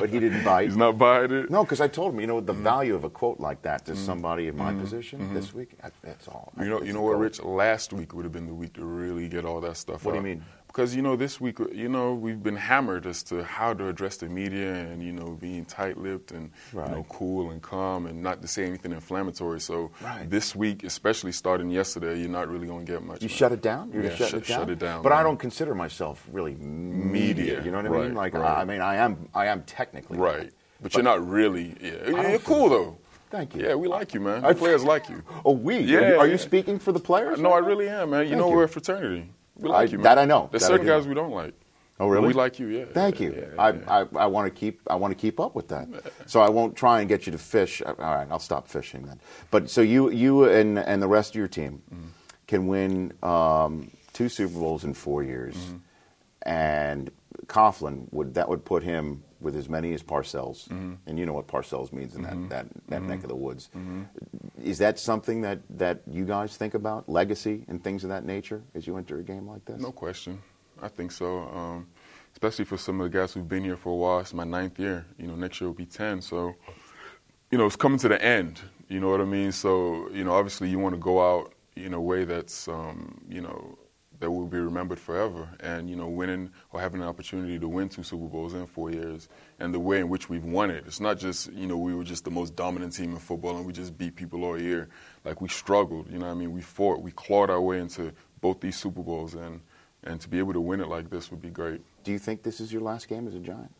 [0.00, 0.66] but he didn't bite.
[0.66, 1.50] He's not buying it.
[1.50, 2.62] No, because I told him, you know, the mm-hmm.
[2.62, 4.04] value of a quote like that to mm-hmm.
[4.04, 4.80] somebody in my mm-hmm.
[4.80, 5.76] position this week.
[5.82, 6.52] that- That's all.
[6.58, 7.18] You know, you know what.
[7.18, 7.42] Rich?
[7.42, 10.04] Last week would have been the week to really get all that stuff.
[10.04, 10.44] What do you mean?
[10.78, 14.18] Because you know, this week, you know, we've been hammered as to how to address
[14.18, 16.88] the media and you know, being tight-lipped and Right.
[16.88, 19.58] you know, cool and calm and not to say anything inflammatory.
[19.60, 20.30] So Right.
[20.30, 23.22] this week, especially starting yesterday, you're not really going to get much.
[23.22, 23.36] You man.
[23.36, 23.90] shut it down.
[23.92, 24.58] You're Yeah, shut- it down.
[24.60, 27.10] shut it down, But I don't consider myself really media.
[27.58, 28.14] Media, You know what I mean?
[28.14, 28.58] Like, right.
[28.58, 29.28] I mean, I am.
[29.34, 30.52] I am technically Right.
[30.80, 31.74] But, you're not really.
[31.80, 32.28] Yeah.
[32.30, 32.98] You're cool though.
[33.30, 33.62] Thank you.
[33.66, 34.44] Yeah, we like you, man.
[34.44, 35.24] I- The players like you.
[35.44, 35.78] Oh, we.
[35.80, 37.40] Yeah, Are you, are you speaking for the players?
[37.40, 37.66] No, I right now?
[37.68, 38.20] really am, man.
[38.22, 38.56] You Thank know you.
[38.58, 39.30] we're a fraternity.
[39.58, 40.04] We I- like you, man.
[40.04, 40.48] that I know.
[40.50, 41.54] There's That certain guys we don't like.
[42.00, 42.28] Oh, really?
[42.28, 42.84] We like you, yeah.
[42.92, 43.34] Thank yeah, you.
[43.56, 44.04] yeah, I, yeah.
[44.14, 45.88] I, I want to keep I want to keep up with that.
[46.26, 47.82] So I won't try and get you to fish.
[47.82, 49.18] All right, I'll stop fishing then.
[49.50, 52.08] But so you you and and the rest of your team Mm-hmm.
[52.46, 55.76] can win um, two Super Bowls in four years, Mm-hmm.
[56.42, 57.10] and
[57.46, 60.94] Coughlin would that would put him with as many as Parcells, Mm-hmm.
[61.06, 63.70] and you know what Parcells means in that that, that neck of the woods.
[64.62, 68.62] Is that something that that you guys think about legacy and things of that nature
[68.74, 69.80] as you enter a game like this?
[69.80, 70.40] No question.
[70.82, 71.40] I think so.
[71.48, 71.86] Um,
[72.32, 74.20] especially for some of the guys who've been here for a while.
[74.20, 75.06] It's my ninth year.
[75.18, 76.20] You know, next year will be ten.
[76.20, 76.54] So,
[77.50, 78.60] you know, it's coming to the end.
[78.88, 79.52] You know what I mean?
[79.52, 83.40] So, you know, obviously you want to go out in a way that's, um, you
[83.40, 83.76] know,
[84.20, 85.48] that will be remembered forever.
[85.60, 88.90] And you know, winning or having an opportunity to win two Super Bowls in four
[88.90, 89.28] years,
[89.58, 90.84] and the way in which we've won it.
[90.86, 93.66] It's not just you know we were just the most dominant team in football and
[93.66, 94.88] we just beat people all year.
[95.24, 96.10] Like we struggled.
[96.10, 99.02] You know, what I mean, we fought, we clawed our way into both these Super
[99.02, 99.60] Bowls, and
[100.04, 101.80] and to be able to win it like this would be great.
[102.04, 103.74] Do you think this is your last game as a Giant?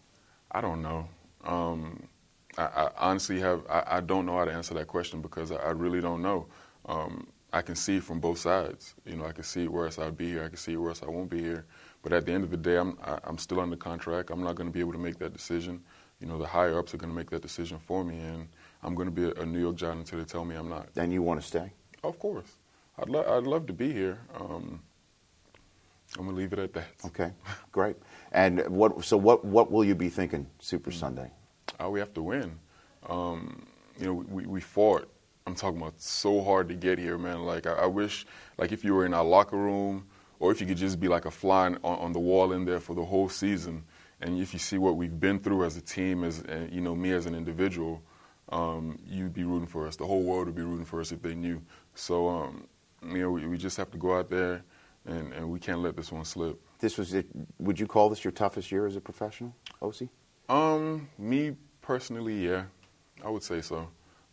[0.50, 1.08] I don't know.
[1.44, 2.08] Um,
[2.56, 3.62] I, I honestly have.
[3.68, 6.46] I, I don't know how to answer that question because I, I really don't know.
[6.86, 8.94] Um, I can see from both sides.
[9.06, 10.44] You know, I can see where else I'll be here.
[10.44, 11.64] I can see where else I won't be here.
[12.02, 14.30] But at the end of the day, I'm I, I'm still under contract.
[14.30, 15.82] I'm not going to be able to make that decision.
[16.20, 18.48] You know, the higher ups are going to make that decision for me, and
[18.82, 20.88] I'm going to be a, a New York Giant until they tell me I'm not.
[20.96, 21.72] And you want to stay?
[22.04, 22.56] Of course,
[22.98, 24.18] I'd lo- I'd love to be here.
[24.38, 24.80] Um,
[26.18, 26.86] I'm gonna leave it at that.
[27.06, 27.32] Okay,
[27.72, 27.96] great.
[28.32, 29.04] And what?
[29.04, 29.44] So what?
[29.44, 31.30] What will you be thinking Super Sunday?
[31.80, 32.58] Oh, we have to win.
[33.08, 33.66] Um,
[33.98, 35.10] you know, we, we fought.
[35.48, 37.42] I'm talking about so hard to get here, man.
[37.42, 38.26] Like I, I wish,
[38.58, 40.06] like if you were in our locker room,
[40.40, 42.80] or if you could just be like a fly on, on the wall in there
[42.80, 43.82] for the whole season,
[44.20, 46.94] and if you see what we've been through as a team, as and, you know
[46.94, 48.02] me as an individual,
[48.50, 49.96] um, you'd be rooting for us.
[49.96, 51.62] The whole world would be rooting for us if they knew.
[51.94, 52.66] So, um,
[53.02, 54.62] you know, we, we just have to go out there,
[55.06, 56.60] and, and we can't let this one slip.
[56.78, 57.14] This was.
[57.14, 57.26] It,
[57.58, 60.10] would you call this your toughest year as a professional, Osi?
[60.50, 62.64] Um, me personally, yeah,
[63.24, 63.88] I would say so.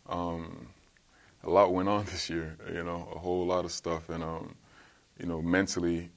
[0.10, 0.68] Um,
[1.46, 4.56] a lot went on this year, you know, a whole lot of stuff, and um,
[5.20, 6.10] you know, mentally,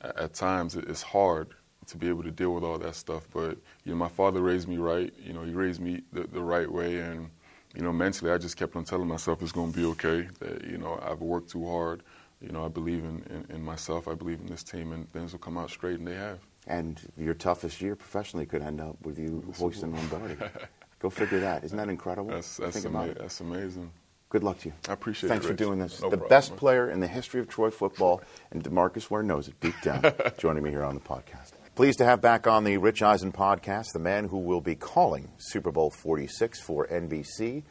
[0.00, 1.48] at, at times it- it's hard
[1.86, 3.28] to be able to deal with all that stuff.
[3.32, 5.12] But you know, my father raised me right.
[5.24, 7.30] You know, he raised me the, the right way, and
[7.74, 10.28] you know, mentally, I just kept on telling myself it's going to be okay.
[10.40, 12.02] That you know, I've worked too hard.
[12.40, 14.08] You know, I believe in, in, in myself.
[14.08, 16.38] I believe in this team, and things will come out straight, and they have.
[16.66, 20.36] And your toughest year professionally could end up with you hoisting Lombardi.
[20.98, 21.62] Go figure that.
[21.64, 22.30] Isn't that incredible?
[22.30, 23.90] That's that's, Think ama- that's amazing.
[24.28, 24.74] Good luck to you.
[24.88, 25.48] I appreciate Thanks it.
[25.48, 26.02] Thanks for doing this.
[26.02, 29.46] No the problem, best player in the history of Troy football, and DeMarcus Ware knows
[29.48, 30.02] it deep down,
[30.38, 31.52] joining me here on the podcast.
[31.76, 35.28] Pleased to have back on the Rich Eisen podcast the man who will be calling
[35.38, 37.62] Super Bowl 46 for NBC,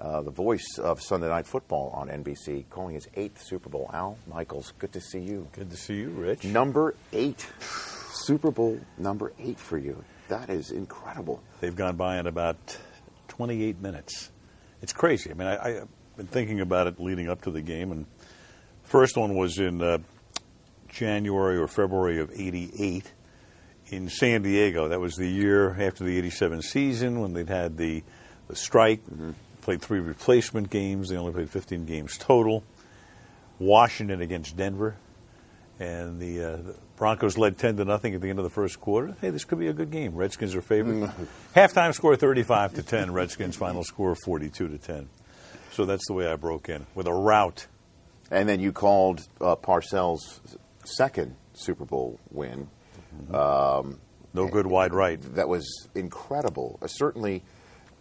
[0.00, 3.88] uh, the voice of Sunday Night Football on NBC, calling his eighth Super Bowl.
[3.94, 5.48] Al Michaels, good to see you.
[5.52, 6.44] Good to see you, Rich.
[6.44, 7.46] Number eight,
[8.10, 10.04] Super Bowl number eight for you.
[10.28, 11.42] That is incredible.
[11.60, 12.76] They've gone by in about
[13.28, 14.30] 28 minutes.
[14.82, 15.30] It's crazy.
[15.30, 18.06] I mean, I, I've been thinking about it leading up to the game, and
[18.84, 19.98] first one was in uh,
[20.88, 23.10] January or February of '88
[23.88, 24.88] in San Diego.
[24.88, 28.02] That was the year after the '87 season when they'd had the
[28.48, 29.00] the strike.
[29.62, 31.08] Played three replacement games.
[31.08, 32.64] They only played 15 games total.
[33.60, 34.96] Washington against Denver,
[35.78, 38.80] and the, uh, the Broncos led 10 to nothing at the end of the first
[38.80, 39.14] quarter.
[39.20, 40.16] Hey, this could be a good game.
[40.16, 41.12] Redskins are favored.
[41.54, 43.12] Halftime score 35 to 10.
[43.12, 45.08] Redskins final score 42 to 10.
[45.72, 47.66] So that's the way I broke in with a rout.
[48.30, 50.40] And then you called uh, Parcells'
[50.84, 52.68] second Super Bowl win.
[53.32, 53.98] Um,
[54.32, 55.20] No good wide right.
[55.34, 56.78] that was incredible.
[56.80, 57.42] Uh, certainly,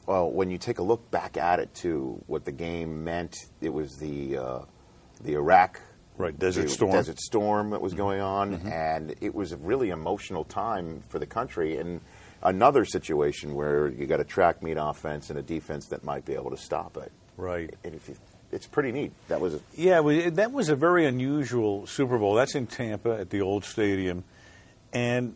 [0.05, 3.73] well, when you take a look back at it too, what the game meant, it
[3.73, 4.59] was the uh,
[5.21, 5.81] the Iraq
[6.17, 6.91] Right, Desert Storm.
[6.91, 6.97] Mm-hmm.
[6.97, 11.25] Desert Storm that was going on, and it was a really emotional time for the
[11.25, 11.77] country.
[11.77, 12.01] And
[12.43, 16.33] another situation where you got a track meet offense and a defense that might be
[16.33, 17.11] able to stop it.
[17.37, 17.73] Right.
[17.83, 18.15] And if you,
[18.51, 19.13] it's pretty neat.
[19.27, 22.35] That was a, Yeah, that was a very unusual Super Bowl.
[22.35, 24.23] That's in Tampa at the old stadium.
[24.93, 25.35] And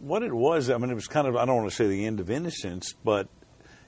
[0.00, 2.06] what it was, I mean, it was kind of, I don't want to say the
[2.06, 3.28] end of innocence, but,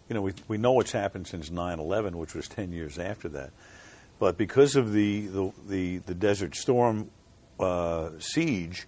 [0.08, 3.28] you know, we, we know what's happened since 9 11, which was 10 years after
[3.30, 3.50] that.
[4.18, 7.10] But because of the, the, the, the Desert Storm
[7.58, 8.86] uh, siege,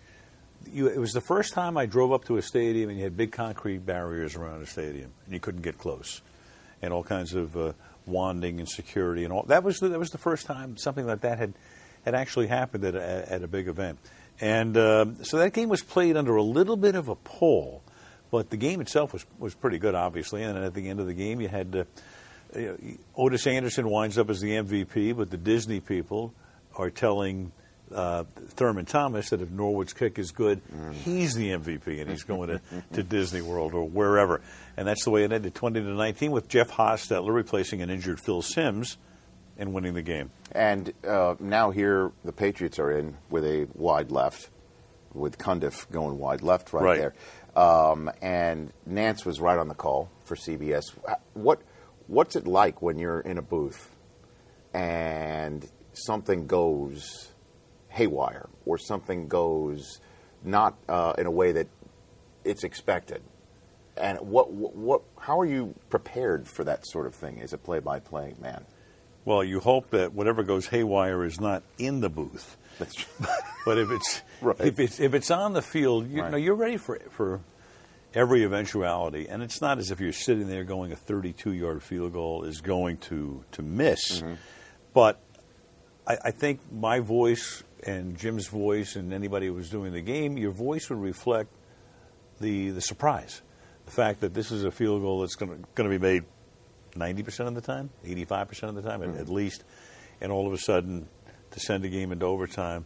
[0.71, 3.17] you, it was the first time I drove up to a stadium and you had
[3.17, 6.21] big concrete barriers around the stadium and you couldn't get close,
[6.81, 7.73] and all kinds of uh,
[8.07, 9.45] wanding and security and all.
[9.45, 11.55] That was the, that was the first time something like that had
[12.05, 13.99] had actually happened at a, at a big event,
[14.41, 17.83] and um, so that game was played under a little bit of a pull,
[18.31, 20.43] but the game itself was was pretty good, obviously.
[20.43, 21.75] And at the end of the game, you had.
[21.77, 21.85] Uh,
[23.17, 26.35] Ottis Anderson winds up as the MVP, but the Disney people
[26.77, 27.51] are telling
[27.95, 30.61] uh, Thurman Thomas that if Norwood's kick is good,
[31.05, 32.61] he's the MVP and he's going to,
[32.95, 34.41] to Disney World or wherever.
[34.77, 38.21] And that's the way it ended 20 to 19 with Jeff Hostetler replacing an injured
[38.21, 38.97] Phil Simms
[39.59, 40.31] and winning the game.
[40.53, 44.49] and uh, now here the Patriots are in with a wide left,
[45.13, 46.99] with Cundiff going wide left right, Right.
[46.99, 47.15] there.
[47.55, 50.85] Um, and Nantz was right on the call for CBS.
[51.35, 51.61] What
[52.07, 53.91] what's it like when you're in a booth
[54.73, 57.32] and something goes
[57.93, 60.01] haywire or something goes
[60.43, 61.69] not uh, in a way that
[62.45, 63.23] it's expected?
[63.97, 67.59] And what, what what how are you prepared for that sort of thing as a
[67.59, 68.65] play-by-play man?
[69.25, 72.57] Well, you hope that whatever goes haywire is not in the booth.
[72.79, 73.27] That's true.
[73.65, 74.61] But if it's Right.
[74.61, 76.31] if it's if it's on the field, you Right.
[76.33, 77.41] know you're ready for for
[78.15, 82.13] every eventuality, and it's not as if you're sitting there going a 32 yard field
[82.15, 84.23] goal is going to to miss.
[84.95, 85.21] But
[86.07, 90.37] I, I think my voice and Jim's voice and anybody who was doing the game,
[90.37, 91.51] your voice would reflect
[92.41, 93.43] the the surprise,
[93.87, 96.25] the fact that this is a field goal that's going to going to be made
[96.95, 99.21] 90% of the time, 85% of the time at, mm-hmm.
[99.21, 99.65] at least,
[100.21, 101.09] and all of a sudden
[101.53, 102.85] to send a game into overtime,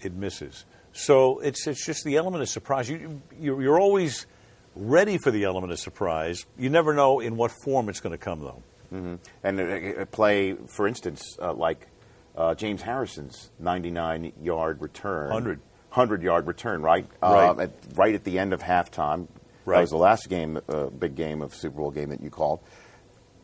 [0.00, 0.64] it misses.
[0.92, 2.88] So it's it's just the element of surprise.
[2.88, 4.26] You you're, you're always
[4.74, 6.46] ready for the element of surprise.
[6.58, 8.62] You never know in what form it's going to come though.
[8.92, 9.14] Mm-hmm.
[9.42, 11.88] And a, a play, for instance, uh, like
[12.36, 15.26] uh, James Harrison's 99 yard return.
[15.30, 15.60] 100.
[15.90, 17.06] 100 yard return, right?
[17.22, 17.48] Right.
[17.48, 19.26] Um, at, right at the end of halftime.
[19.28, 19.80] That Right.
[19.80, 22.60] was the last game, uh, big game of Super Bowl game that you called.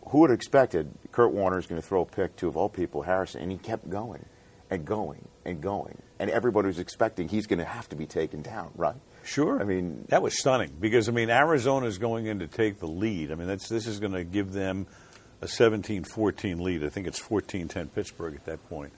[0.08, 2.68] Who would have expected Kurt Warner is going to throw a pick to, of all
[2.68, 3.40] people, Harrison?
[3.42, 4.24] And he kept going
[4.70, 6.00] and going and going.
[6.20, 8.94] And everybody was expecting he's going to have to be taken down, right?
[9.24, 9.60] Sure.
[9.60, 12.86] I mean, that was stunning because I mean Arizona is going in to take the
[12.88, 13.32] lead.
[13.32, 14.86] I mean that's this is going to give them
[15.42, 16.84] a 17-14 lead.
[16.84, 18.92] I think it's 14-10 Pittsburgh at that point.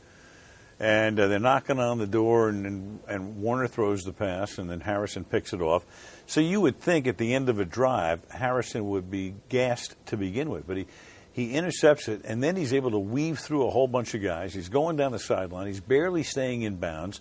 [0.78, 4.68] And uh, they're knocking on the door, and, and and Warner throws the pass, and
[4.68, 5.84] then Harrison picks it off.
[6.26, 10.16] So you would think at the end of a drive, Harrison would be gassed to
[10.16, 10.86] begin with, but he
[11.32, 14.52] he intercepts it, and then he's able to weave through a whole bunch of guys.
[14.52, 15.66] He's going down the sideline.
[15.66, 17.20] He's barely staying in bounds.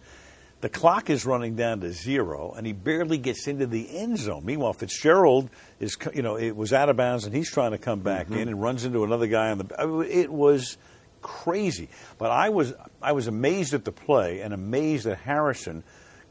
[0.64, 4.46] The clock is running down to zero, and he barely gets into the end zone.
[4.46, 5.50] Meanwhile, Fitzgerald
[5.82, 8.38] is, you know, it was out of bounds, and he's trying to come back mm-hmm.
[8.38, 9.66] in and runs into another guy on the.
[9.78, 10.78] I uh, It was
[11.22, 15.84] crazy, but I was I was amazed at the play and amazed that Harrison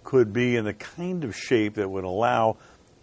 [0.03, 2.57] could be in the kind of shape that would allow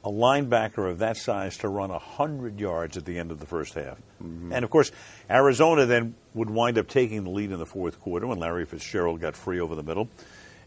[0.03, 3.75] a linebacker of that size to run 100 yards at the end of the first
[3.75, 3.99] half.
[4.23, 4.51] Mm-hmm.
[4.51, 4.91] And of course,
[5.29, 9.21] Arizona then would wind up taking the lead in the fourth quarter when Larry Fitzgerald
[9.21, 10.09] got free over the middle.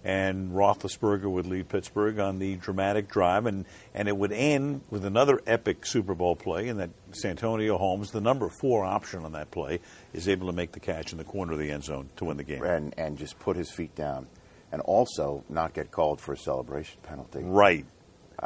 [0.05, 5.05] And Roethlisberger would lead Pittsburgh on the dramatic drive, and, and it would end with
[5.05, 9.53] another epic Super Bowl play, in that Santonio Holmes, the number four option on that
[9.53, 9.79] play,
[10.13, 12.37] is able to make the catch in the corner of the end zone to win
[12.37, 12.65] the game.
[12.65, 14.27] and, and just put his feet down.
[14.73, 17.41] And also not get called for a celebration penalty.
[17.43, 17.85] Right.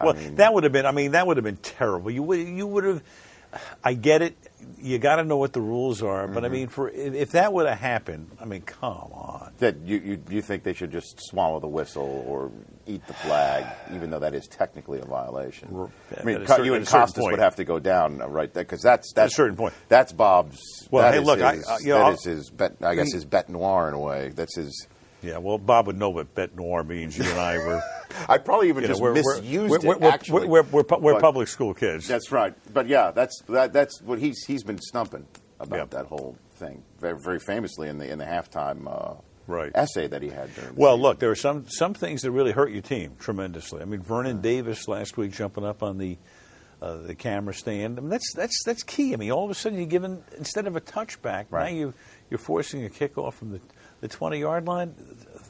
[0.02, 0.84] well, mean- that would have been.
[0.84, 2.10] I mean, that would have been terrible.
[2.10, 2.40] You would.
[2.40, 3.02] You would have.
[3.84, 4.36] I get it.
[4.80, 6.26] You got to know what the rules are.
[6.26, 6.54] But I Mm-hmm.
[6.54, 9.52] mean, for if, that would have happened, I mean, come on.
[9.58, 12.50] That you, you you think they should just swallow the whistle or
[12.86, 13.64] eat the flag,
[13.94, 15.68] even though that is technically a violation.
[16.12, 18.52] Yeah, I mean, at certain- you and Costas would have to go down uh, right
[18.52, 19.74] there because that's that's a certain point.
[19.88, 20.58] That's Bob's.
[20.90, 22.76] Well, that hey, is look, I- his, I- you know, that is his bet.
[22.82, 24.30] I guess his bête noire in a way.
[24.34, 24.86] That's his.
[25.26, 25.38] Yeah.
[25.38, 27.18] Well, Bob would know what bête noire means.
[27.18, 27.82] You and I were.
[28.28, 30.00] I probably even you know, just we're, misused we're, it.
[30.00, 32.06] we're, actually, we're, we're, pu- we're But- public school kids.
[32.08, 32.54] That's right.
[32.72, 35.26] But yeah, that's that, that's what he's he's been stumping
[35.60, 35.90] about Yep.
[35.90, 39.70] that whole thing very very famously in the in the halftime uh, Right.
[39.74, 40.74] essay that he had during.
[40.76, 41.02] Well, season.
[41.02, 43.82] look, there are some some things that really hurt your team tremendously.
[43.82, 46.16] I mean, Vernon Davis last week jumping up on the
[46.82, 47.98] uh, the camera stand.
[47.98, 49.12] I mean, that's that's that's key.
[49.12, 51.70] I mean, all of a sudden you're given instead of a touchback, Right.
[51.72, 51.94] now you
[52.30, 53.60] you're forcing a kickoff from the
[54.00, 54.94] the 20 yard line.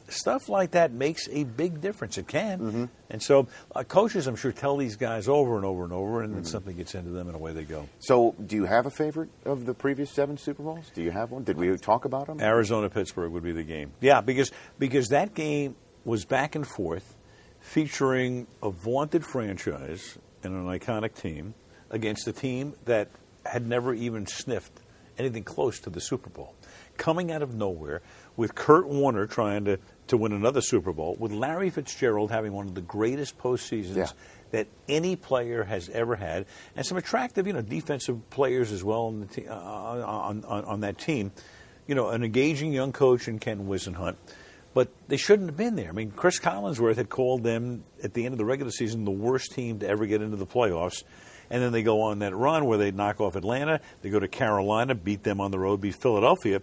[0.09, 2.17] Stuff like that makes a big difference.
[2.17, 2.85] It can, Mm-hmm.
[3.09, 6.33] and so uh, coaches, I'm sure, tell these guys over and over and over, and
[6.33, 6.47] then Mm-hmm.
[6.49, 7.89] something gets into them, and away they go.
[7.99, 10.89] So, do you have a favorite of the previous seven Super Bowls?
[10.95, 11.43] Do you have one?
[11.43, 12.39] Did we talk about them?
[12.39, 13.91] Arizona Pittsburgh would be the game.
[13.99, 17.17] Yeah, because because that game was back and forth,
[17.59, 21.53] featuring a vaunted franchise and an iconic team
[21.89, 23.09] against a team that
[23.45, 24.79] had never even sniffed
[25.17, 26.55] anything close to the Super Bowl.
[26.97, 28.01] Coming out of nowhere
[28.35, 32.67] with Kurt Warner trying to, to win another Super Bowl, with Larry Fitzgerald having one
[32.67, 34.07] of the greatest postseasons Yeah.
[34.51, 39.03] that any player has ever had, and some attractive, you know, defensive players as well
[39.07, 41.31] on, the te- uh, on, on, on that team.
[41.87, 44.15] You know, an engaging young coach in Ken Whisenhunt,
[44.73, 45.89] but they shouldn't have been there.
[45.89, 49.11] I mean, Chris Collinsworth had called them at the end of the regular season the
[49.11, 51.03] worst team to ever get into the playoffs.
[51.49, 54.27] And then they go on that run where they knock off Atlanta, they go to
[54.27, 56.61] Carolina, beat them on the road, beat Philadelphia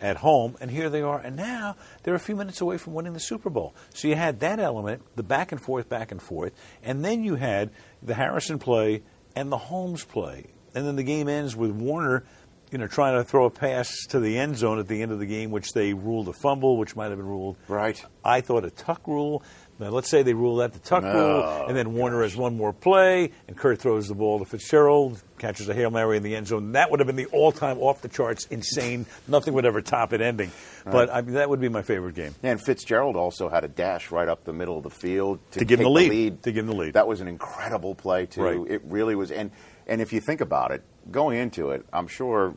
[0.00, 1.18] at home, and here they are.
[1.18, 3.74] And now they're a few minutes away from winning the Super Bowl.
[3.94, 7.36] So you had that element, the back and forth, back and forth, and then you
[7.36, 7.70] had
[8.02, 9.02] the Harrison play
[9.34, 10.46] and the Holmes play.
[10.74, 12.24] And then the game ends with Warner,
[12.70, 15.20] you know, trying to throw a pass to the end zone at the end of
[15.20, 17.56] the game, which they ruled a fumble, which might have been ruled.
[17.68, 18.04] Right.
[18.24, 19.42] I thought a tuck rule.
[19.78, 22.56] Now, let's say they rule that the tuck No, rule, and then Warner has one
[22.56, 26.36] more play, and Kurt throws the ball to Fitzgerald, catches a Hail Mary in the
[26.36, 26.72] end zone.
[26.72, 29.06] That would have been the all time, off the charts, insane.
[29.28, 30.52] Nothing would ever top it ending.
[30.84, 32.34] But I mean, that would be my favorite game.
[32.42, 35.64] And Fitzgerald also had a dash right up the middle of the field to, To
[35.64, 36.42] give him the lead.
[36.44, 36.94] To give him the lead.
[36.94, 38.42] That was an incredible play too.
[38.42, 38.70] Right.
[38.70, 39.30] It really was.
[39.30, 39.50] And
[39.86, 42.54] and if you think about it, going into it, I'm sure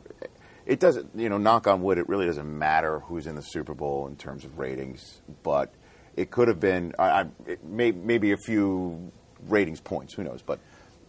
[0.66, 1.10] it doesn't.
[1.16, 4.16] You know, knock on wood, it really doesn't matter who's in the Super Bowl in
[4.16, 5.72] terms of ratings, but
[6.18, 6.92] it could have been.
[6.98, 7.26] I, I
[7.62, 9.10] may, maybe a few
[9.48, 10.14] ratings points.
[10.14, 10.42] Who knows?
[10.42, 10.58] But.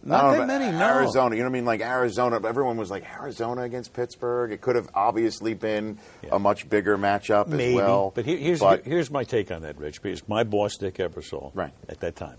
[0.02, 0.82] Not that know, many, no.
[0.82, 1.64] Arizona, you know what I mean?
[1.66, 4.50] Like Arizona, everyone was like Arizona against Pittsburgh.
[4.50, 6.30] It could have obviously been Yeah.
[6.32, 7.72] a much bigger matchup Maybe.
[7.72, 8.10] as well.
[8.14, 11.50] But here, here's, But- here's my take on that, Rich, because my boss, Dick Ebersol,
[11.54, 11.74] Right.
[11.86, 12.38] at that time.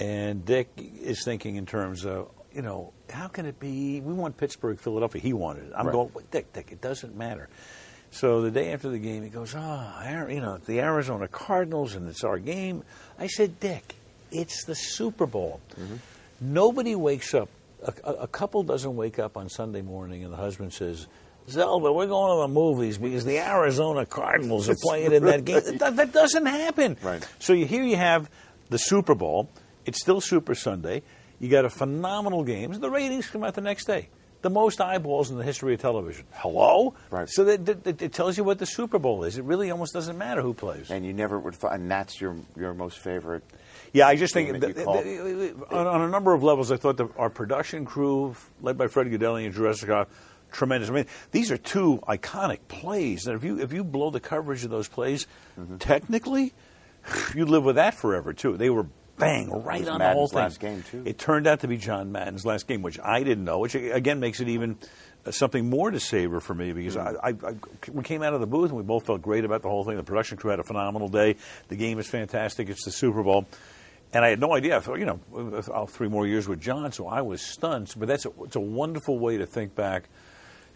[0.00, 4.00] And Dick is thinking in terms of, you know, how can it be?
[4.00, 5.22] We want Pittsburgh, Philadelphia.
[5.22, 5.72] He wanted it.
[5.76, 5.92] I'm Right.
[5.92, 7.48] going, Dick, Dick, it doesn't matter.
[8.14, 12.08] So the day after the game, he goes, oh, you know, the Arizona Cardinals, and
[12.08, 12.84] it's our game.
[13.18, 13.96] I said, Dick,
[14.30, 15.60] it's the Super Bowl.
[15.72, 15.96] Mm-hmm.
[16.40, 17.48] Nobody wakes up.
[17.82, 21.08] A, a, a couple doesn't wake up on Sunday morning, and the husband says,
[21.48, 25.78] Zelda, we're going to the movies because the Arizona Cardinals are playing in that game.
[25.78, 26.96] That, that doesn't happen.
[27.02, 27.26] Right.
[27.40, 28.30] So you, here you have
[28.70, 29.50] the Super Bowl.
[29.86, 31.02] It's still Super Sunday.
[31.40, 32.70] You got a phenomenal game.
[32.74, 34.08] The ratings come out the next day.
[34.44, 36.26] The most eyeballs in the history of television.
[36.34, 36.92] Hello?
[37.10, 37.26] Right.
[37.30, 39.38] So that, that, it tells you what the Super Bowl is.
[39.38, 40.90] It really almost doesn't matter who plays.
[40.90, 43.42] And you never would thought, and that's your your most favorite.
[43.94, 45.04] Yeah, I just think game that you that- called.
[45.04, 48.86] that- on, on a number of levels, I thought that our production crew, led by
[48.88, 50.06] Fred Gaudelli and Jessica,
[50.52, 50.90] tremendous.
[50.90, 53.26] I mean, these are two iconic plays.
[53.26, 55.26] And if you if you blow the coverage of those plays,
[55.58, 55.78] Mm-hmm.
[55.78, 56.52] technically,
[57.34, 58.58] you live with that forever too.
[58.58, 58.86] They were
[59.18, 60.38] bang right on Madden's the whole thing.
[60.38, 61.02] last game, too.
[61.06, 63.58] It turned out to be John Madden's last game, which I didn't know.
[63.60, 64.76] Which again makes it even.
[65.26, 67.16] uh, Something more to savor for me because Mm.
[67.22, 67.54] I, I, I,
[67.92, 69.96] we came out of the booth and we both felt great about the whole thing.
[69.96, 71.36] The production crew had a phenomenal day.
[71.68, 72.68] The game is fantastic.
[72.68, 73.46] It's the Super Bowl.
[74.12, 74.76] And I had no idea.
[74.76, 77.92] I thought, you know, I'll three more years with John, so I was stunned.
[77.96, 80.04] But that's a, it's a wonderful way to think back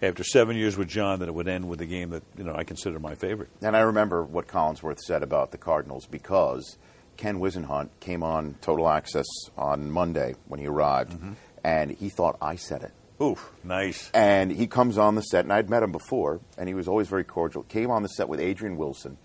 [0.03, 2.55] after seven years with John that it would end with a game that you know
[2.55, 3.51] I consider my favorite.
[3.63, 6.79] And I remember what Collinsworth said about the Cardinals because
[7.19, 9.27] Ken Whisenhunt came on Total Access
[9.59, 11.33] on Monday when he arrived, Mm-hmm.
[11.65, 12.93] and he thought I said it.
[13.23, 14.11] Oof, nice.
[14.15, 17.09] And he comes on the set, and I'd met him before, and he was always
[17.09, 17.65] very cordial.
[17.65, 19.19] Came on the set with Adrian Wilson,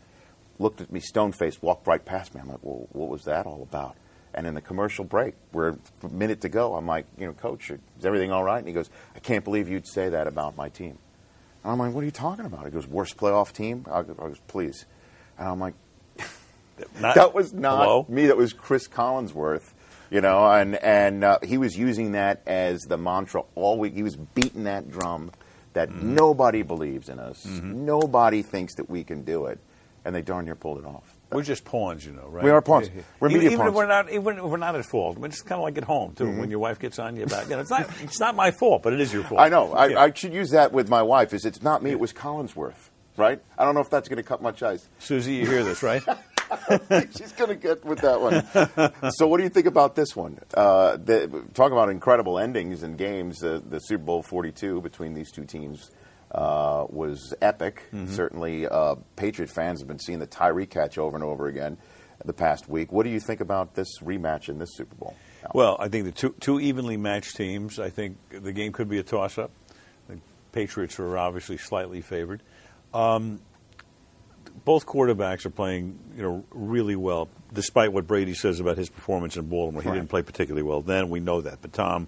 [0.60, 2.42] looked at me stone faced, walked right past me.
[2.42, 3.96] I'm like, well, what was that all about?
[4.34, 6.74] And in the commercial break, we're a minute to go.
[6.76, 8.58] I'm like, you know, coach, is everything all right?
[8.58, 10.98] And he goes, I can't believe you'd say that about my team.
[11.64, 12.66] And I'm like, what are you talking about?
[12.66, 13.86] He goes, worst playoff team?
[13.92, 14.88] I go- I goes, please.
[15.38, 15.76] And I'm like,
[17.00, 18.06] Not- that was not Hello?
[18.10, 18.28] me.
[18.28, 19.72] That was Chris Collinsworth.
[20.12, 23.94] You know, and and uh, he was using that as the mantra all week.
[23.96, 25.32] He was beating that drum
[25.74, 26.14] that Mm-hmm.
[26.14, 29.58] nobody believes in us, nobody thinks that we can do it,
[30.06, 31.18] and they darn near pulled it off.
[31.32, 32.44] We're just pawns, you know, right?
[32.44, 32.92] We are pawns.
[33.20, 33.76] We're even, media even if pawns.
[33.76, 35.18] we're not, even if we're not at fault.
[35.24, 36.26] It's kind of like at home too.
[36.26, 36.40] Mm-hmm.
[36.42, 38.84] When your wife gets on you about, you know, it's not, it's not my fault,
[38.84, 39.42] but it is your fault.
[39.42, 39.74] I know.
[39.74, 40.00] I, Yeah.
[40.00, 41.34] I should use that with my wife.
[41.34, 41.90] Is it's not me?
[41.90, 43.42] It was Collinsworth, right?
[43.58, 44.88] I don't know if that's going to cut much ice.
[45.00, 46.04] Susie, you hear this, right?
[47.18, 49.12] She's going to get with that one.
[49.14, 50.40] so, what do you think about this one?
[50.54, 53.44] Uh, the, talk about incredible endings and games.
[53.44, 55.92] Uh, the Super Bowl 42 between these two teams
[56.32, 57.84] uh, was epic.
[58.08, 61.78] Certainly, uh, Patriot fans have been seeing the Tyree catch over and over again
[62.26, 62.92] the past week.
[62.92, 65.16] What do you think about this rematch in this Super Bowl?
[65.54, 67.80] Well, I think the two, two evenly matched teams.
[67.80, 69.52] I think the game could be a toss-up.
[70.08, 70.20] The
[70.52, 72.42] Patriots are obviously slightly favored.
[72.94, 73.42] Um,
[74.66, 79.36] both quarterbacks are playing, you know, really well, despite what Brady says about his performance
[79.38, 79.82] in Baltimore.
[79.82, 79.96] He Right.
[79.96, 81.10] didn't play particularly well then.
[81.10, 81.60] We know that.
[81.62, 82.08] But Tom,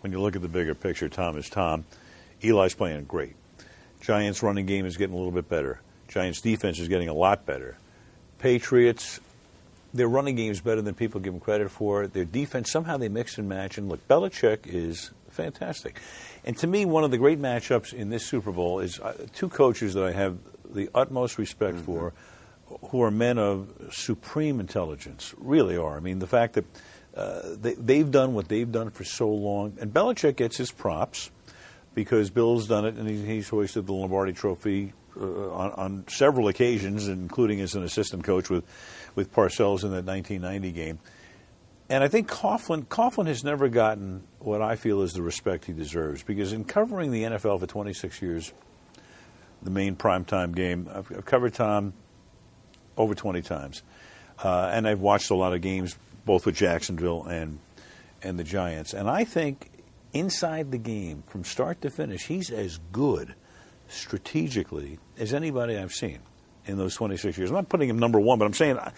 [0.00, 1.84] when you look at the bigger picture, Tom is Tom.
[2.42, 3.34] Eli's playing great.
[4.00, 5.80] Giants' running game is getting a little bit better.
[6.08, 7.76] Giants' defense is getting a lot better.
[8.38, 9.20] Patriots,
[9.92, 12.06] their running game is better than people give them credit for.
[12.06, 13.76] Their defense, somehow they mix and match.
[13.76, 16.00] And look, Belichick is fantastic.
[16.44, 19.48] And to me, one of the great matchups in this Super Bowl is uh, two
[19.50, 20.38] coaches that I have
[20.74, 22.12] the utmost respect for,
[22.90, 25.96] who are men of supreme intelligence, really are.
[25.96, 26.64] I mean, the fact that
[27.14, 31.30] uh, they, they've done what they've done for so long, and Belichick gets his props
[31.94, 36.48] because Bill's done it, and he, he's hoisted the Lombardi Trophy uh, on, on several
[36.48, 38.64] occasions, including as an assistant coach with,
[39.16, 40.98] with Parcells in that 1990 game.
[41.88, 45.72] And I think Coughlin, Coughlin has never gotten what I feel is the respect he
[45.72, 48.52] deserves because in covering the NFL for 26 years,
[49.62, 51.92] the main primetime game, I've, I've covered Tom
[52.96, 53.82] over 20 times.
[54.42, 57.58] Uh, and I've watched a lot of games, both with Jacksonville and,
[58.22, 58.94] and the Giants.
[58.94, 59.70] And I think
[60.12, 63.34] inside the game, from start to finish, he's as good
[63.88, 66.20] strategically as anybody I've seen
[66.66, 67.50] in those 26 years.
[67.50, 68.90] I'm not putting him number one, but I'm saying uh,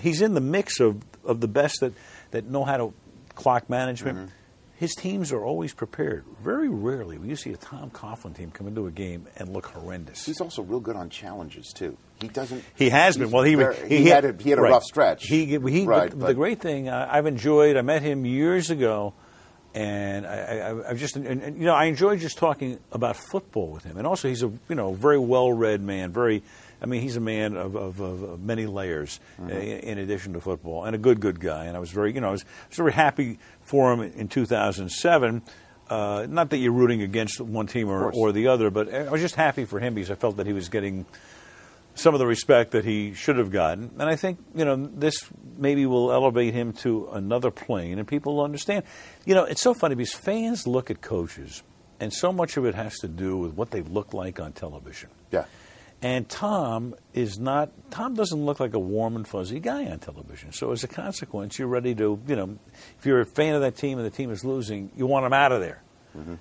[0.00, 1.92] he's in the mix of, of the best that,
[2.32, 2.94] that know how to
[3.34, 4.30] clock management.
[4.80, 6.24] His teams are always prepared.
[6.42, 9.66] Very rarely will you see a Tom Coughlin team come into a game and look
[9.66, 10.24] horrendous.
[10.24, 11.98] He's also real good on challenges too.
[12.18, 12.64] He doesn't.
[12.76, 13.30] He has been.
[13.30, 14.70] Well, he very- he, he had a, he had a right.
[14.70, 15.26] rough stretch.
[15.26, 17.76] He, he right, but but- the great thing uh, I've enjoyed.
[17.76, 19.12] I met him years ago,
[19.74, 23.70] and I, I, I've just and, and, you know I enjoy just talking about football
[23.70, 23.96] with him.
[23.96, 26.12] And also, he's a you know very well read man.
[26.12, 26.42] Very,
[26.82, 29.50] I mean, he's a man of, of, of, many layers Mm-hmm.
[29.50, 31.66] in, in addition to football, and a good good guy.
[31.66, 34.28] And I was very you know I was, I was very happy for him in
[34.28, 35.42] 2007.
[35.88, 39.20] Uh, not that you're rooting against one team or, or the other, but I was
[39.20, 41.04] just happy for him because I felt that he was getting
[41.94, 43.90] some of the respect that he should have gotten.
[43.98, 45.24] And I think, you know, this
[45.56, 48.84] maybe will elevate him to another plane and people will understand.
[49.26, 51.62] You know, it's so funny because fans look at coaches
[51.98, 55.10] and so much of it has to do with what they look like on television.
[55.30, 55.44] yeah.
[56.02, 60.50] And Tom is not, Tom doesn't look like a warm and fuzzy guy on television.
[60.52, 62.58] So as a consequence, you're ready to, you know,
[62.98, 65.34] if you're a fan of that team and the team is losing, you want him
[65.34, 65.82] out of there.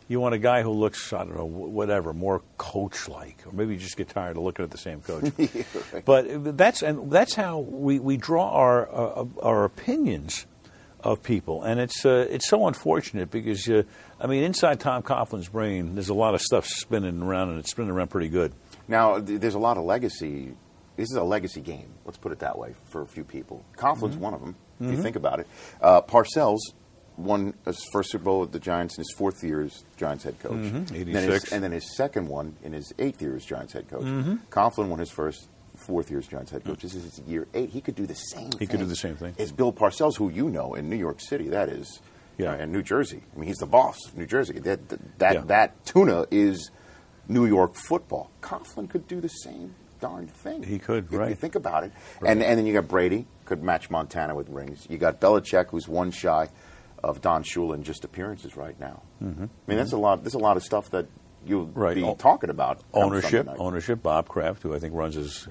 [0.08, 3.80] You want a guy who looks, I don't know, whatever, more coach-like, or maybe you
[3.80, 5.32] just get tired of looking at the same coach.
[6.06, 10.46] But that's and that's how we, we draw our uh, our opinions
[11.02, 13.84] of people, and it's uh, it's so unfortunate because uh,
[14.20, 17.72] I mean, inside Tom Coughlin's brain, there's a lot of stuff spinning around, and it's
[17.72, 18.54] spinning around pretty good.
[18.88, 20.56] Now, th- there's a lot of legacy.
[20.98, 21.88] This is a legacy game.
[22.06, 23.64] Let's put it that way for a few people.
[23.78, 24.24] Coughlin's Mm-hmm.
[24.24, 24.56] one of them.
[24.82, 25.48] If you think about it,
[25.82, 26.60] uh, Parcells
[27.20, 30.40] won his first Super Bowl with the Giants in his fourth year as Giants head
[30.40, 30.54] coach.
[30.54, 31.52] Mhm, And then his- 86.
[31.52, 34.04] and then his second one in his eighth year as Giants head coach.
[34.04, 34.36] Mm-hmm.
[34.50, 36.82] Coughlin won his first fourth year as Giants head coach.
[36.82, 37.70] This is his year eight.
[37.70, 38.50] He could do the same.
[38.60, 39.36] He could do the same thing.
[39.38, 42.00] As Bill Parcells, who you know in New York City, that is.
[42.38, 42.52] Yeah.
[42.54, 43.22] uh, and New Jersey.
[43.36, 44.60] I mean, he's the boss of New Jersey.
[44.60, 44.80] That
[45.20, 45.42] that Yeah.
[45.48, 46.72] that tuna is
[47.28, 48.30] New York football.
[48.42, 50.64] Coughlin could do the same darn thing.
[50.64, 51.92] He could, if You think about it.
[52.26, 54.88] And and then you got Brady, could match Montana with rings.
[54.90, 56.48] You got Belichick, who's one shy
[57.04, 59.02] of Don Shula just appearances right now.
[59.24, 59.44] Mm-hmm.
[59.44, 60.24] I mean, that's a lot.
[60.24, 61.08] There's a lot of stuff that
[61.46, 61.96] you'll Right.
[61.96, 62.82] be O- talking about.
[62.94, 64.02] ownership, ownership.
[64.04, 65.48] Bob Kraft, who I think runs as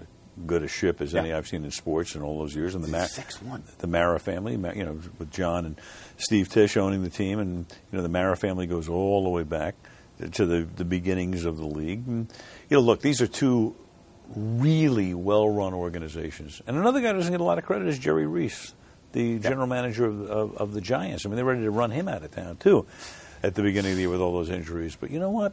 [0.47, 2.89] good a ship as any I've seen in sports in all those years, and the
[2.89, 3.63] Mar- 6'1".
[3.79, 5.81] the Mara family, you know, with John and
[6.17, 9.43] Steve Tisch owning the team, and you know the Mara family goes all the way
[9.43, 9.75] back
[10.33, 12.07] to the the beginnings of the league.
[12.07, 12.29] And,
[12.69, 13.75] you know, look, these are two
[14.37, 18.27] really well-run organizations, and another guy who doesn't get a lot of credit is Jerry
[18.27, 18.75] Reese,
[19.13, 21.25] the general manager of, of, of the Giants.
[21.25, 22.87] I mean, they're ready to run him out of town too,
[23.43, 24.97] at the beginning of the year with all those injuries.
[24.97, 25.53] But you know what?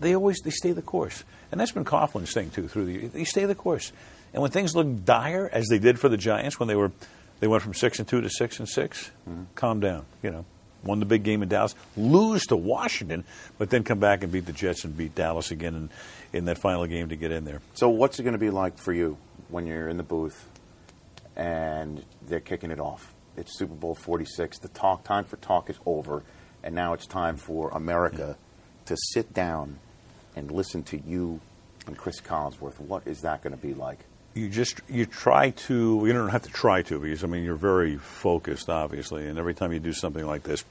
[0.00, 2.68] they always they stay the course, and that's been Coughlin's thing too.
[2.68, 3.08] Through the year.
[3.08, 3.92] they stay the course,
[4.32, 6.92] and when things look dire, as they did for the Giants when they were
[7.40, 9.42] They went from six and two to six and 6 mm-hmm.
[9.54, 10.44] Calm down, you know.
[10.84, 13.24] Won the big game in Dallas, lose to Washington,
[13.58, 15.90] but then come back and beat the Jets and beat Dallas again in,
[16.32, 17.60] in that final game to get in there.
[17.74, 19.16] So, what's it going to be like for you
[19.48, 20.48] when you're in the booth
[21.38, 23.14] and they're kicking it off?
[23.36, 24.58] It's Super Bowl 46.
[24.58, 26.24] The talk time for talk is over,
[26.62, 28.36] and now it's time for America
[28.86, 29.78] to sit down
[30.36, 31.40] and listen to you
[31.86, 32.78] and Chris Collinsworth.
[32.80, 34.00] What is that going to be like?
[34.34, 37.56] you just you try to you don't have to try to because I mean you're
[37.56, 40.64] very focused obviously and every time you do something like this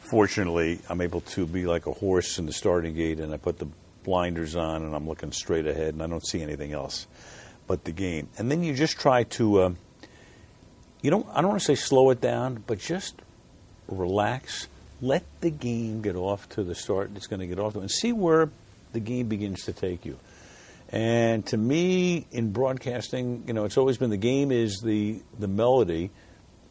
[0.00, 3.58] fortunately I'm able to be like a horse in the starting gate and I put
[3.58, 3.68] the
[4.04, 7.06] blinders on and I'm looking straight ahead and I don't see anything else
[7.66, 9.70] but the game and then you just try to uh,
[11.02, 13.20] you don't I don't want to say slow it down but just
[13.88, 14.68] relax
[15.00, 17.90] let the game get off to the start it's going to get off to and
[17.90, 18.50] see where
[18.92, 20.18] the game begins to take you
[20.88, 25.48] and to me, in broadcasting, you know, it's always been the game is the the
[25.48, 26.10] melody,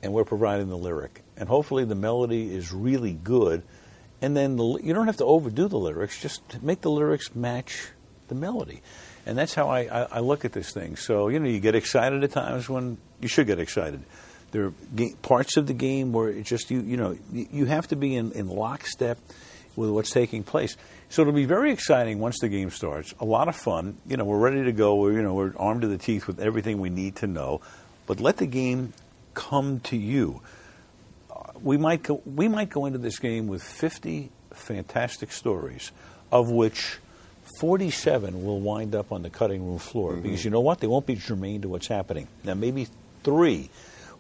[0.02, 1.22] and we're providing the lyric.
[1.36, 3.64] And hopefully, the melody is really good.
[4.22, 7.89] And then the, you don't have to overdo the lyrics; just make the lyrics match
[8.30, 8.82] the melody.
[9.26, 10.95] And that's how I, I, I look at this thing.
[10.95, 14.03] So you know, you get excited at times when you should get excited.
[14.51, 14.73] There are
[15.21, 18.15] parts of the game where it's just you you know you you have to be
[18.15, 19.17] in, in lockstep
[19.76, 20.78] with what's taking place.
[21.09, 23.13] So it'll be very exciting once the game starts.
[23.19, 23.97] A lot of fun.
[24.07, 24.95] You know, we're ready to go.
[24.95, 27.61] We're, you know, we're armed to the teeth with everything we need to know.
[28.07, 28.93] But let the game
[29.34, 30.41] come to you.
[31.30, 35.91] Uh, We might go, we might go into this game with 50 fantastic stories,
[36.32, 36.99] of which
[37.60, 40.14] 47 will wind up on the cutting room floor.
[40.14, 40.22] Mm-hmm.
[40.22, 40.80] Because you know what?
[40.80, 42.28] They won't be germane to what's happening.
[42.43, 42.88] Now, maybe
[43.24, 43.70] three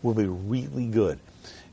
[0.01, 1.19] will be really good.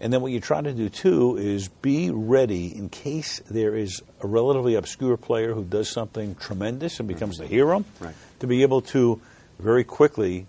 [0.01, 4.03] And then what you try to do too is be ready in case there is
[4.21, 7.45] a relatively obscure player who does something tremendous and becomes mm-hmm.
[7.45, 8.15] the hero, Right.
[8.41, 9.21] to be able to
[9.61, 10.47] very quickly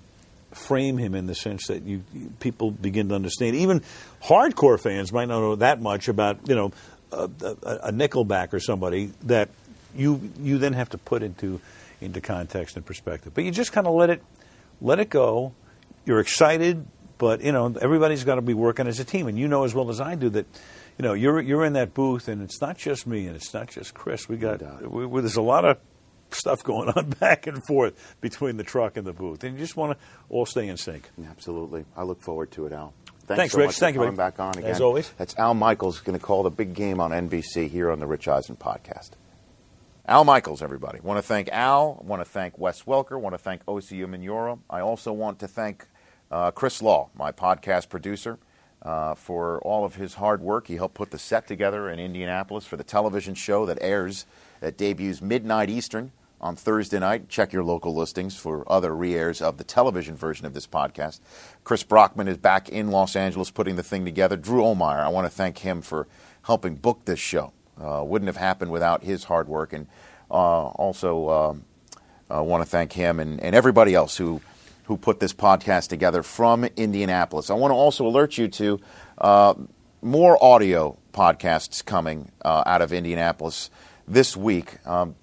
[0.54, 3.56] frame him in the sense that you, you- people begin to understand.
[3.56, 3.82] Even
[4.24, 6.72] hardcore fans might not know that much about you know
[7.12, 9.50] a, a, a Nickelback or somebody that
[9.96, 11.60] you you then have to put into
[12.02, 13.34] into context and perspective.
[13.34, 14.22] But you just kind of let it
[14.82, 15.54] let it go.
[16.06, 16.86] You're excited,
[17.18, 19.74] but you know everybody's got to be working as a team, and you know as
[19.74, 20.46] well as I do that.
[20.98, 23.70] You know, you're you're in that booth, and it's not just me, and it's not
[23.70, 24.30] just Chris.
[24.30, 25.78] We got we, we, there's a lot of
[26.30, 29.76] stuff going on back and forth between the truck and the booth, and you just
[29.76, 31.10] want to all stay in sync.
[31.28, 31.86] Absolutely.
[31.98, 32.94] I look forward to it, Al.
[33.26, 33.68] Thanks, so Rich.
[33.68, 34.32] much for Thank you, coming buddy.
[34.32, 34.70] back on again.
[34.70, 35.10] As always.
[35.18, 38.28] That's Al Michaels going to call the big game on NBC here on the Rich
[38.28, 39.12] Eisen podcast.
[40.06, 41.00] Al Michaels, everybody.
[41.00, 42.04] Want to thank Al.
[42.04, 43.18] Want to thank Wes Welker.
[43.18, 44.60] Want to thank Osi Umenyiora.
[44.70, 45.88] I also want to thank
[46.30, 48.38] uh, Chris Law, my podcast producer,
[48.82, 50.68] uh, for all of his hard work.
[50.68, 54.26] He helped put the set together in Indianapolis for the television show that airs,
[54.60, 57.30] that debuts midnight Eastern on Thursday night.
[57.30, 61.22] Check your local listings for other re airs of the television version of this podcast.
[61.64, 64.36] Chris Brockman is back in Los Angeles putting the thing together.
[64.36, 66.10] Drew Omeyer, I want to thank him for
[66.42, 67.54] helping book this show.
[67.82, 69.74] Uh, wouldn't have happened without his hard work.
[69.74, 69.88] And
[70.30, 71.66] uh, also um,
[72.30, 74.42] want to thank him and, and everybody else who,
[74.86, 77.50] who put this podcast together from Indianapolis.
[77.50, 78.80] I want to also alert you to
[79.18, 79.54] uh,
[80.02, 83.70] more audio podcasts coming uh, out of Indianapolis
[84.08, 84.86] this week.
[84.86, 85.16] Um,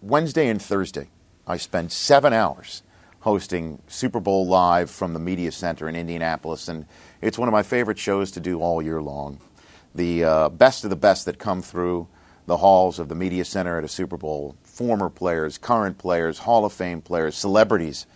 [0.00, 1.08] Wednesday and Thursday,
[1.46, 2.82] I spent seven hours
[3.20, 6.86] hosting Super Bowl Live from the Media Center in Indianapolis, and
[7.20, 9.40] it's one of my favorite shows to do all year long.
[9.96, 12.06] The uh, best of the best that come through
[12.46, 16.64] the halls of the Media Center at a Super Bowl former players, current players, Hall
[16.64, 18.06] of Fame players, celebrities.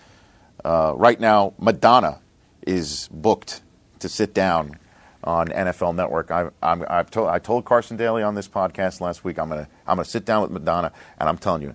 [0.64, 2.20] Uh, right now, Madonna
[2.66, 3.62] is booked
[4.00, 4.78] to sit down
[5.24, 6.30] on NFL Network.
[6.30, 9.68] I, I'm, I've told, I told Carson Daly on this podcast last week I'm gonna
[9.86, 11.74] I'm gonna sit down with Madonna, and I'm telling you,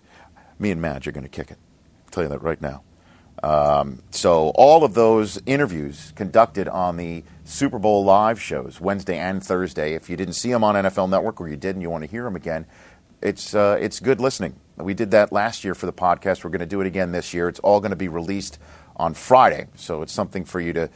[0.59, 1.57] me and Madge are gonna kick it.
[2.05, 2.83] I'll tell you that right now.
[3.45, 9.43] Um, so all of those interviews conducted on the Super Bowl live shows Wednesday and
[9.43, 9.93] Thursday.
[9.93, 12.09] If you didn't see them on NFL Network or you did and you want to
[12.09, 12.65] hear them again,
[13.21, 14.55] it's uh, it's good listening.
[14.77, 16.43] We did that last year for the podcast.
[16.43, 17.47] We're going to do it again this year.
[17.47, 18.57] It's all going to be released
[18.95, 20.89] on Friday, so it's something for you to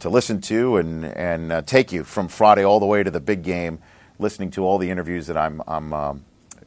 [0.00, 3.20] to listen to and and uh, take you from Friday all the way to the
[3.20, 3.78] big game,
[4.18, 6.24] listening to all the interviews that I'm I'm um,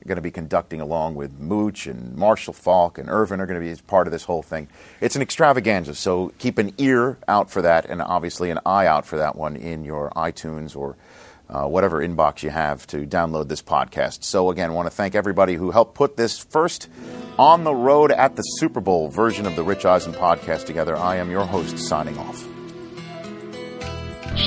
[0.07, 3.65] going to be conducting along with Mooch and Marshall Faulk and Irvin are going to
[3.65, 4.67] be as part of this whole thing.
[5.01, 9.05] It's an extravaganza, so keep an ear out for that and obviously an eye out
[9.05, 10.95] for that one in your iTunes or
[11.49, 14.23] uh, whatever inbox you have to download this podcast.
[14.23, 16.89] So, again, want to thank everybody who helped put this first
[17.37, 20.95] on the road at the Super Bowl version of the Rich Eisen podcast together.
[20.95, 22.45] I am your host, signing off.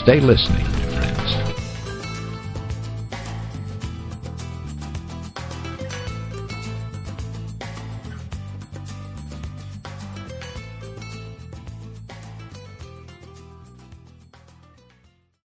[0.03, 1.50] Stay listening to